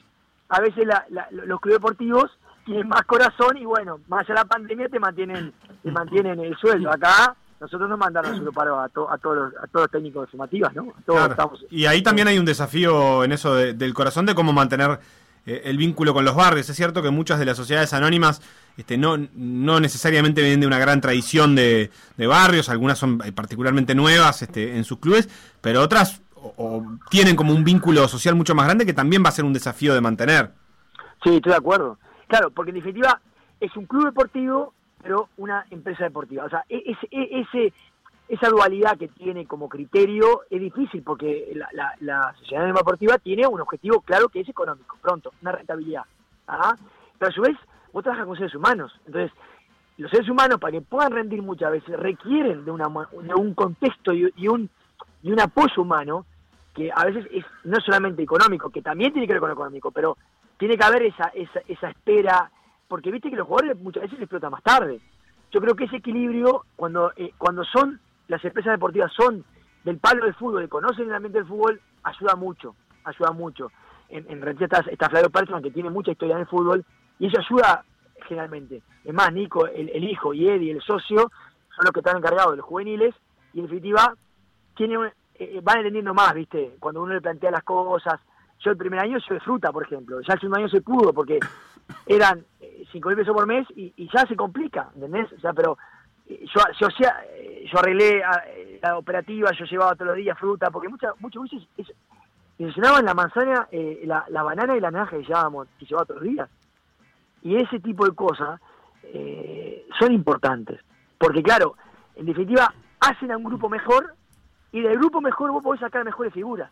a 0.49 0.59
veces 0.61 0.85
la- 0.85 1.05
la- 1.09 1.27
los 1.31 1.59
clubes 1.61 1.79
deportivos 1.79 2.31
tienen 2.65 2.87
más 2.87 3.03
corazón 3.03 3.57
y 3.57 3.65
bueno, 3.65 3.99
más 4.07 4.21
allá 4.21 4.35
de 4.35 4.39
la 4.41 4.45
pandemia 4.45 4.89
te 4.89 4.99
mantienen, 4.99 5.53
te 5.81 5.91
mantienen 5.91 6.39
el 6.39 6.55
sueldo. 6.57 6.91
Acá 6.91 7.35
nosotros 7.61 7.87
nos 7.89 7.97
mandaron 7.99 8.35
el 8.35 8.43
paro 8.51 8.79
a, 8.81 8.89
to- 8.89 9.09
a 9.09 9.17
todos 9.17 9.35
los, 9.37 9.53
a 9.63 9.67
todos 9.67 9.83
los 9.83 9.91
técnicos 9.91 10.23
de 10.25 10.31
formativas, 10.31 10.73
¿no? 10.75 10.81
A 10.97 11.01
todos 11.05 11.19
Claro. 11.19 11.31
estamos- 11.31 11.65
Y 11.69 11.85
ahí 11.85 12.01
también 12.01 12.27
hay 12.27 12.37
un 12.39 12.43
desafío 12.45 13.23
en 13.23 13.31
eso 13.31 13.55
de- 13.55 13.73
del 13.73 13.93
corazón 13.93 14.25
de 14.25 14.35
cómo 14.35 14.51
mantener 14.51 14.99
eh, 15.45 15.61
el 15.65 15.77
vínculo 15.77 16.13
con 16.13 16.23
los 16.25 16.35
barrios. 16.35 16.69
Es 16.69 16.75
cierto 16.75 17.01
que 17.01 17.09
muchas 17.09 17.39
de 17.39 17.45
las 17.45 17.57
sociedades 17.57 17.93
anónimas 17.93 18.41
este, 18.77 18.97
no, 18.97 19.17
no 19.33 19.79
necesariamente 19.79 20.41
vienen 20.41 20.59
de 20.61 20.67
una 20.67 20.77
gran 20.79 21.01
tradición 21.01 21.55
de, 21.55 21.89
de 22.17 22.27
barrios, 22.27 22.69
algunas 22.69 22.97
son 22.99 23.21
eh, 23.25 23.31
particularmente 23.31 23.95
nuevas 23.95 24.41
este, 24.41 24.75
en 24.77 24.83
sus 24.83 24.99
clubes, 24.99 25.29
pero 25.61 25.81
otras 25.81 26.21
o- 26.35 26.53
o 26.57 26.85
tienen 27.09 27.35
como 27.35 27.53
un 27.53 27.63
vínculo 27.63 28.07
social 28.07 28.35
mucho 28.35 28.53
más 28.55 28.65
grande 28.65 28.85
que 28.85 28.93
también 28.93 29.23
va 29.23 29.29
a 29.29 29.33
ser 29.33 29.45
un 29.45 29.53
desafío 29.53 29.93
de 29.93 30.01
mantener. 30.01 30.51
Sí, 31.23 31.35
estoy 31.35 31.51
de 31.51 31.57
acuerdo. 31.57 31.97
Claro, 32.27 32.49
porque 32.51 32.69
en 32.71 32.75
definitiva 32.77 33.19
es 33.59 33.75
un 33.77 33.85
club 33.85 34.05
deportivo, 34.05 34.73
pero 35.01 35.29
una 35.37 35.65
empresa 35.69 36.03
deportiva. 36.03 36.45
O 36.45 36.49
sea, 36.49 36.63
e- 36.69 36.83
ese, 36.85 37.07
e- 37.11 37.41
ese, 37.41 37.73
esa 38.27 38.49
dualidad 38.49 38.97
que 38.97 39.07
tiene 39.07 39.45
como 39.45 39.67
criterio 39.69 40.43
es 40.49 40.59
difícil 40.59 41.03
porque 41.03 41.51
la, 41.55 41.67
la, 41.73 41.95
la 41.99 42.33
sociedad 42.39 42.65
deportiva 42.65 43.17
tiene 43.17 43.47
un 43.47 43.61
objetivo 43.61 44.01
claro 44.01 44.29
que 44.29 44.41
es 44.41 44.49
económico, 44.49 44.97
pronto, 45.01 45.31
una 45.41 45.51
rentabilidad. 45.51 46.03
¿ah? 46.47 46.75
Pero 47.17 47.29
a 47.29 47.33
su 47.33 47.41
vez, 47.41 47.57
vos 47.91 48.03
trabajas 48.03 48.25
con 48.25 48.37
seres 48.37 48.55
humanos. 48.55 48.93
Entonces, 49.05 49.31
los 49.97 50.09
seres 50.09 50.29
humanos, 50.29 50.59
para 50.59 50.71
que 50.71 50.81
puedan 50.81 51.11
rendir 51.11 51.41
muchas 51.41 51.71
veces, 51.71 51.99
requieren 51.99 52.65
de, 52.65 52.71
una, 52.71 52.87
un 52.87 53.53
contexto 53.53 54.13
y, 54.13 54.31
y 54.35 54.47
un, 54.47 54.69
y 55.21 55.31
un 55.31 55.39
apoyo 55.39 55.81
humano 55.81 56.25
que 56.73 56.89
a 56.93 57.05
veces 57.05 57.27
es 57.31 57.45
no 57.65 57.79
solamente 57.81 58.23
económico, 58.23 58.69
que 58.69 58.81
también 58.81 59.11
tiene 59.11 59.27
que 59.27 59.33
ver 59.33 59.41
con 59.41 59.49
lo 59.49 59.55
económico, 59.55 59.91
pero 59.91 60.17
tiene 60.57 60.77
que 60.77 60.83
haber 60.83 61.03
esa, 61.03 61.27
esa, 61.33 61.59
esa 61.67 61.89
espera, 61.89 62.49
porque 62.91 63.09
viste 63.09 63.29
que 63.29 63.37
los 63.37 63.47
jugadores 63.47 63.79
muchas 63.79 64.03
veces 64.03 64.19
explotan 64.19 64.51
más 64.51 64.63
tarde. 64.63 64.99
Yo 65.49 65.61
creo 65.61 65.75
que 65.75 65.85
ese 65.85 65.95
equilibrio, 65.95 66.65
cuando, 66.75 67.13
eh, 67.15 67.31
cuando 67.37 67.63
son, 67.63 68.01
las 68.27 68.43
empresas 68.43 68.73
deportivas 68.73 69.13
son 69.13 69.45
del 69.85 69.97
palo 69.97 70.25
del 70.25 70.33
fútbol 70.33 70.65
y 70.65 70.67
conocen 70.67 71.07
el 71.07 71.13
ambiente 71.13 71.37
del 71.37 71.47
fútbol, 71.47 71.79
ayuda 72.03 72.35
mucho, 72.35 72.75
ayuda 73.05 73.31
mucho. 73.31 73.71
En, 74.09 74.29
en 74.29 74.41
Rentistas 74.41 74.81
está, 74.81 74.91
está 74.91 75.09
Flavio 75.09 75.29
Pertman, 75.29 75.63
que 75.63 75.71
tiene 75.71 75.89
mucha 75.89 76.11
historia 76.11 76.35
en 76.35 76.41
el 76.41 76.47
fútbol, 76.47 76.83
y 77.17 77.27
eso 77.27 77.39
ayuda 77.39 77.85
generalmente. 78.27 78.83
Es 79.05 79.13
más, 79.13 79.31
Nico, 79.31 79.65
el, 79.67 79.87
el 79.87 80.03
hijo, 80.03 80.33
y 80.33 80.49
Eddie, 80.49 80.73
el 80.73 80.81
socio, 80.81 81.31
son 81.73 81.85
los 81.85 81.93
que 81.93 82.01
están 82.01 82.17
encargados 82.17 82.51
de 82.51 82.57
los 82.57 82.65
juveniles, 82.65 83.15
y 83.53 83.59
en 83.59 83.67
definitiva 83.67 84.13
tienen, 84.75 85.05
eh, 85.05 85.13
eh, 85.35 85.61
van 85.63 85.77
entendiendo 85.77 86.13
más, 86.13 86.33
¿viste? 86.33 86.75
Cuando 86.77 87.01
uno 87.03 87.13
le 87.13 87.21
plantea 87.21 87.51
las 87.51 87.63
cosas. 87.63 88.19
Yo 88.59 88.69
el 88.69 88.77
primer 88.77 88.99
año 88.99 89.19
soy 89.21 89.37
de 89.37 89.43
fruta, 89.43 89.71
por 89.71 89.83
ejemplo. 89.83 90.21
Ya 90.21 90.33
el 90.33 90.39
segundo 90.39 90.59
año 90.59 90.69
se 90.69 90.81
pudo, 90.81 91.11
porque 91.13 91.39
eran 92.05 92.45
cinco 92.91 93.09
mil 93.09 93.17
pesos 93.17 93.33
por 93.33 93.45
mes 93.47 93.67
y, 93.75 93.93
y 93.97 94.09
ya 94.13 94.25
se 94.27 94.35
complica, 94.35 94.89
¿entendés? 94.95 95.31
O 95.33 95.39
sea, 95.39 95.53
pero 95.53 95.77
eh, 96.27 96.45
yo, 96.53 96.61
yo, 96.79 96.87
eh, 97.35 97.65
arreglé 97.73 98.23
ah, 98.23 98.41
eh, 98.47 98.79
la 98.81 98.97
operativa, 98.97 99.51
yo 99.51 99.65
llevaba 99.65 99.95
todos 99.95 100.07
los 100.07 100.17
días 100.17 100.37
fruta, 100.37 100.69
porque 100.71 100.89
muchas 100.89 101.13
muchas 101.19 101.43
veces 101.43 101.67
es- 101.77 101.93
me 102.57 102.71
llenaban 102.71 103.05
la 103.05 103.13
manzana, 103.15 103.67
eh, 103.71 104.01
la, 104.05 104.23
la 104.29 104.43
banana 104.43 104.77
y 104.77 104.79
la 104.79 104.91
naranja 104.91 105.17
que 105.17 105.23
llevábamos, 105.23 105.67
que 105.79 105.85
llevaba 105.85 106.05
todos 106.05 106.21
los 106.21 106.29
días. 106.29 106.49
Y 107.41 107.55
ese 107.55 107.79
tipo 107.79 108.05
de 108.05 108.13
cosas 108.13 108.59
eh, 109.03 109.87
son 109.99 110.11
importantes. 110.11 110.79
Porque 111.17 111.41
claro, 111.41 111.75
en 112.15 112.25
definitiva, 112.27 112.71
hacen 112.99 113.31
a 113.31 113.37
un 113.37 113.43
grupo 113.43 113.67
mejor 113.67 114.13
y 114.71 114.81
del 114.81 114.97
grupo 114.99 115.21
mejor 115.21 115.49
vos 115.51 115.63
podés 115.63 115.81
sacar 115.81 116.05
mejores 116.05 116.33
figuras. 116.33 116.69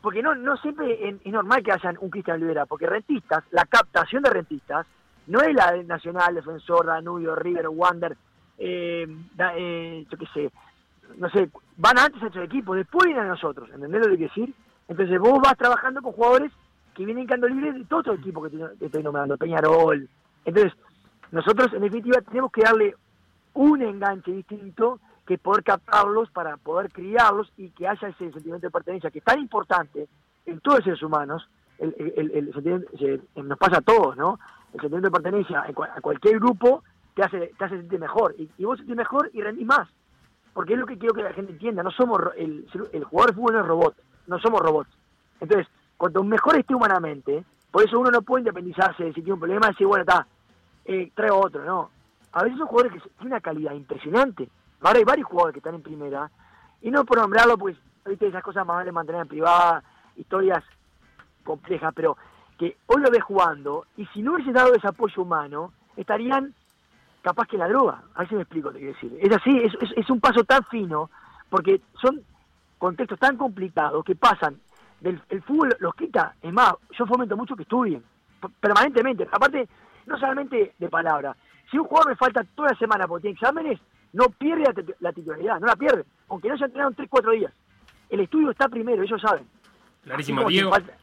Porque 0.00 0.22
no, 0.22 0.34
no 0.34 0.56
siempre 0.56 1.08
es 1.08 1.32
normal 1.32 1.62
que 1.62 1.72
hayan 1.72 1.96
un 2.00 2.10
Cristian 2.10 2.36
Olivera, 2.38 2.66
porque 2.66 2.86
rentistas, 2.86 3.44
la 3.52 3.64
captación 3.66 4.22
de 4.24 4.30
rentistas, 4.30 4.86
no 5.26 5.40
es 5.40 5.54
la 5.54 5.72
de 5.72 5.84
Nacional, 5.84 6.34
Defensor, 6.34 6.86
Danubio, 6.86 7.34
River, 7.34 7.68
Wander, 7.68 8.16
eh, 8.58 9.06
eh, 9.56 10.06
yo 10.10 10.18
qué 10.18 10.26
sé, 10.34 10.50
no 11.18 11.28
sé, 11.30 11.48
van 11.76 11.98
antes 11.98 12.22
a 12.22 12.26
esos 12.26 12.44
equipos, 12.44 12.76
después 12.76 13.06
vienen 13.06 13.24
a 13.24 13.28
nosotros, 13.28 13.68
¿entendés 13.72 14.06
lo 14.06 14.16
que 14.16 14.24
decir? 14.24 14.54
Entonces 14.88 15.18
vos 15.18 15.40
vas 15.42 15.56
trabajando 15.56 16.02
con 16.02 16.12
jugadores 16.12 16.52
que 16.94 17.04
vienen 17.04 17.26
quedando 17.26 17.48
libres 17.48 17.74
de 17.74 17.84
todos 17.84 18.06
los 18.06 18.18
equipos 18.18 18.50
que 18.50 18.56
te, 18.58 18.86
estoy 18.86 19.02
nombrando, 19.02 19.36
Peñarol. 19.38 20.08
Entonces, 20.44 20.72
nosotros 21.30 21.72
en 21.72 21.80
definitiva 21.82 22.20
tenemos 22.20 22.52
que 22.52 22.62
darle 22.62 22.94
un 23.54 23.80
enganche 23.82 24.30
distinto 24.32 24.98
que 25.26 25.38
poder 25.38 25.62
captarlos 25.62 26.30
para 26.30 26.56
poder 26.56 26.90
criarlos 26.90 27.50
y 27.56 27.70
que 27.70 27.86
haya 27.88 28.08
ese 28.08 28.30
sentimiento 28.32 28.66
de 28.66 28.70
pertenencia 28.70 29.10
que 29.10 29.20
es 29.20 29.24
tan 29.24 29.38
importante 29.38 30.08
en 30.44 30.60
todos 30.60 30.78
los 30.78 30.84
seres 30.84 31.02
humanos, 31.02 31.48
el, 31.78 31.94
el- 31.96 32.52
se- 32.98 33.42
nos 33.42 33.58
pasa 33.58 33.78
a 33.78 33.82
todos, 33.82 34.16
¿no? 34.16 34.38
El 34.74 34.80
sentimiento 34.80 35.08
de 35.08 35.22
pertenencia 35.22 35.64
a 35.66 36.00
cualquier 36.00 36.38
grupo 36.38 36.82
te 37.14 37.22
hace, 37.22 37.52
te 37.58 37.64
hace 37.64 37.76
sentir 37.76 38.00
mejor 38.00 38.34
y, 38.38 38.50
y 38.56 38.64
vos 38.64 38.78
sentís 38.78 38.96
mejor 38.96 39.30
y 39.32 39.42
rendís 39.42 39.66
más, 39.66 39.88
porque 40.54 40.72
es 40.74 40.78
lo 40.78 40.86
que 40.86 40.98
quiero 40.98 41.14
que 41.14 41.22
la 41.22 41.32
gente 41.32 41.52
entienda, 41.52 41.82
no 41.82 41.90
somos, 41.90 42.20
el, 42.36 42.66
el 42.92 43.04
jugador 43.04 43.30
de 43.30 43.36
fútbol 43.36 43.52
no 43.54 43.60
es 43.60 43.66
robot, 43.66 43.96
no 44.26 44.38
somos 44.38 44.60
robots. 44.60 44.90
Entonces, 45.40 45.66
cuanto 45.96 46.24
mejor 46.24 46.58
esté 46.58 46.74
humanamente, 46.74 47.44
por 47.70 47.84
eso 47.84 47.98
uno 47.98 48.10
no 48.10 48.22
puede 48.22 48.42
independizarse, 48.42 49.06
si 49.08 49.14
tiene 49.14 49.34
un 49.34 49.40
problema, 49.40 49.68
decir, 49.68 49.86
bueno, 49.86 50.02
está, 50.02 50.26
eh, 50.84 51.10
traigo 51.14 51.38
otro, 51.38 51.64
no. 51.64 51.90
A 52.32 52.42
veces 52.44 52.58
son 52.58 52.66
jugadores 52.66 52.94
que 52.94 53.08
tienen 53.10 53.26
una 53.32 53.40
calidad 53.40 53.72
impresionante. 53.72 54.48
Ahora 54.80 54.98
hay 54.98 55.04
varios 55.04 55.28
jugadores 55.28 55.52
que 55.52 55.58
están 55.58 55.74
en 55.74 55.82
primera, 55.82 56.30
y 56.80 56.90
no 56.90 57.04
por 57.04 57.18
nombrarlo, 57.18 57.58
pues, 57.58 57.76
viste, 58.06 58.26
esas 58.26 58.42
cosas 58.42 58.66
más 58.66 58.76
vale 58.76 58.92
mantener 58.92 59.22
en 59.22 59.28
privada, 59.28 59.82
historias 60.16 60.64
complejas, 61.44 61.92
pero 61.94 62.16
que 62.58 62.76
hoy 62.86 63.00
lo 63.02 63.10
ves 63.10 63.22
jugando, 63.22 63.86
y 63.96 64.06
si 64.06 64.22
no 64.22 64.34
hubiese 64.34 64.52
dado 64.52 64.74
ese 64.74 64.86
apoyo 64.88 65.22
humano, 65.22 65.72
estarían 65.96 66.54
capaz 67.22 67.46
que 67.46 67.56
la 67.58 67.68
droga. 67.68 68.02
A 68.14 68.20
ver 68.20 68.28
si 68.28 68.34
me 68.34 68.42
explico 68.42 68.68
lo 68.68 68.74
que 68.74 68.80
quiero 68.80 68.94
decir. 68.94 69.18
Es 69.20 69.36
así, 69.36 69.56
es, 69.58 69.72
es- 69.80 69.96
es 69.96 70.10
un 70.10 70.20
paso 70.20 70.44
tan 70.44 70.64
fino, 70.64 71.10
porque 71.48 71.80
son 72.00 72.22
contextos 72.78 73.18
tan 73.18 73.36
complicados 73.36 74.04
que 74.04 74.16
pasan 74.16 74.60
del 75.00 75.20
el 75.28 75.42
fútbol 75.42 75.76
los 75.80 75.94
quita, 75.94 76.34
es 76.42 76.52
más, 76.52 76.72
yo 76.96 77.06
fomento 77.06 77.36
mucho 77.36 77.54
que 77.56 77.62
estudien 77.62 78.02
permanentemente, 78.60 79.28
aparte, 79.30 79.68
no 80.06 80.18
solamente 80.18 80.74
de 80.78 80.88
palabra, 80.88 81.36
si 81.70 81.78
un 81.78 81.84
jugador 81.86 82.10
me 82.10 82.16
falta 82.16 82.42
toda 82.54 82.70
la 82.70 82.76
semana 82.78 83.06
porque 83.06 83.22
tiene 83.22 83.34
exámenes, 83.34 83.80
no 84.12 84.26
pierde 84.26 84.62
la, 84.64 84.72
tit- 84.74 84.96
la 85.00 85.12
titularidad, 85.12 85.60
no 85.60 85.66
la 85.66 85.76
pierde, 85.76 86.04
aunque 86.28 86.48
no 86.48 86.54
haya 86.54 86.66
entrenado 86.66 86.90
en 86.90 86.96
3, 86.96 87.08
4 87.10 87.30
días. 87.32 87.52
El 88.10 88.20
estudio 88.20 88.50
está 88.50 88.68
primero, 88.68 89.02
ellos 89.02 89.20
saben. 89.20 89.46
Clarísimo, 90.04 90.44
Diego. 90.48 90.70
te 90.70 90.76
falta- 90.82 90.98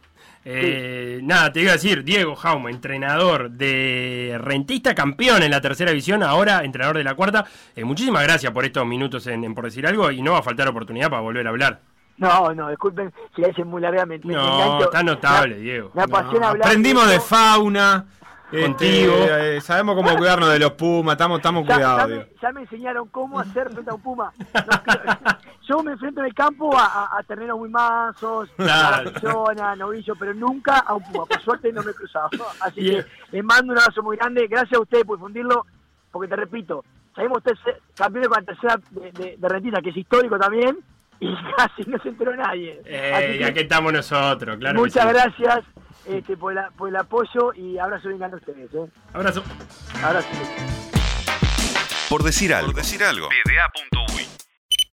Eh, 0.45 1.19
Nada, 1.23 1.51
te 1.51 1.61
iba 1.61 1.71
a 1.71 1.73
decir, 1.73 2.03
Diego 2.03 2.35
Jaume, 2.35 2.71
entrenador 2.71 3.51
de 3.51 4.37
Rentista, 4.41 4.95
campeón 4.95 5.43
en 5.43 5.51
la 5.51 5.61
tercera 5.61 5.91
división, 5.91 6.23
ahora 6.23 6.63
entrenador 6.63 6.97
de 6.97 7.03
la 7.03 7.13
cuarta. 7.15 7.45
Eh, 7.75 7.83
muchísimas 7.83 8.23
gracias 8.23 8.51
por 8.51 8.65
estos 8.65 8.85
minutos 8.85 9.27
en, 9.27 9.43
en 9.43 9.53
por 9.53 9.65
decir 9.65 9.85
algo 9.85 10.09
y 10.11 10.21
no 10.21 10.31
va 10.33 10.39
a 10.39 10.43
faltar 10.43 10.67
oportunidad 10.67 11.09
para 11.09 11.21
volver 11.21 11.45
a 11.45 11.49
hablar. 11.49 11.81
No, 12.17 12.53
no, 12.53 12.69
disculpen 12.69 13.13
si 13.35 13.41
la 13.41 13.49
hice 13.49 13.63
muy 13.63 13.81
larga, 13.81 14.05
me, 14.05 14.17
me 14.19 14.33
No, 14.33 14.53
engancho. 14.55 14.83
está 14.85 15.03
notable, 15.03 15.55
Me- 15.55 15.61
Diego. 15.61 15.91
Me 15.93 16.01
apasiona 16.03 16.39
No, 16.39 16.47
hablar. 16.47 16.67
aprendimos 16.67 17.09
de 17.09 17.19
fauna. 17.19 18.05
Contigo. 18.49 19.13
este, 19.13 19.57
eh, 19.57 19.61
sabemos 19.61 19.95
cómo 19.95 20.17
cuidarnos 20.17 20.49
de 20.51 20.57
los 20.57 20.71
pumas, 20.71 21.13
estamos, 21.13 21.37
estamos 21.37 21.67
Ya, 21.67 21.75
cuidados. 21.75 22.09
ya 22.09 22.15
me, 22.17 22.27
ya 22.41 22.51
me 22.51 22.61
enseñaron 22.61 23.07
cómo 23.09 23.39
hacer 23.39 23.69
frente 23.71 23.91
a 23.91 23.93
un 23.93 24.01
puma. 24.01 24.33
No, 24.53 25.37
yo 25.69 25.83
me 25.83 25.91
enfrento 25.91 26.21
en 26.21 26.25
el 26.27 26.33
campo 26.33 26.75
a, 26.77 26.85
a- 26.85 27.19
a 27.19 27.23
terneros 27.23 27.59
muy 27.59 27.69
mansos, 27.69 28.49
a 28.51 28.55
Claro. 28.63 29.03
la 29.03 29.11
persona, 29.11 29.71
a 29.71 29.75
novillo, 29.75 30.15
pero 30.17 30.33
nunca 30.33 30.79
a 30.79 30.95
un 30.95 31.03
puma. 31.03 31.25
Por 31.25 31.41
suerte 31.41 31.71
no 31.71 31.83
me 31.83 31.91
he 31.91 31.93
cruzado. 31.93 32.29
Así 32.61 32.81
que 32.81 33.05
les 33.31 33.43
mando 33.43 33.73
un 33.73 33.79
abrazo 33.79 34.01
muy 34.01 34.17
grande. 34.17 34.47
Gracias 34.47 34.73
a 34.77 34.81
ustedes 34.81 35.05
por 35.05 35.17
difundirlo, 35.17 35.65
porque 36.11 36.27
te 36.27 36.35
repito, 36.35 36.83
salimos 37.15 37.43
tercer- 37.43 37.77
campeones 37.95 38.29
con 38.29 38.39
la 38.41 38.45
tercera 38.45 38.79
de, 38.91 39.11
de, 39.11 39.35
de 39.37 39.49
Rentina, 39.49 39.81
que 39.81 39.89
es 39.91 39.97
histórico 39.97 40.37
también, 40.39 40.77
y 41.19 41.33
casi 41.57 41.83
no 41.89 41.97
se 41.99 42.09
enteró 42.09 42.35
nadie. 42.35 42.81
Eh, 42.85 43.37
y 43.39 43.43
aquí 43.43 43.59
estamos 43.59 43.93
nosotros, 43.93 44.57
claro. 44.57 44.79
muchas 44.79 45.03
sí. 45.03 45.09
gracias 45.13 45.59
este, 46.05 46.35
por, 46.37 46.53
la- 46.53 46.71
por 46.71 46.89
el 46.89 46.95
apoyo 46.95 47.53
y 47.53 47.77
abrazo 47.77 48.07
bien 48.07 48.19
grande 48.19 48.37
a 48.37 48.39
ustedes. 48.39 48.73
¿eh? 48.73 48.91
Abrazo. 49.13 49.43
Abrazo. 50.03 50.27
Por 52.09 52.23
decir 52.23 52.53
algo. 52.55 52.71
Por 52.71 52.81
decir 52.81 53.03
algo. 53.03 53.27
PDA.uy 53.29 54.18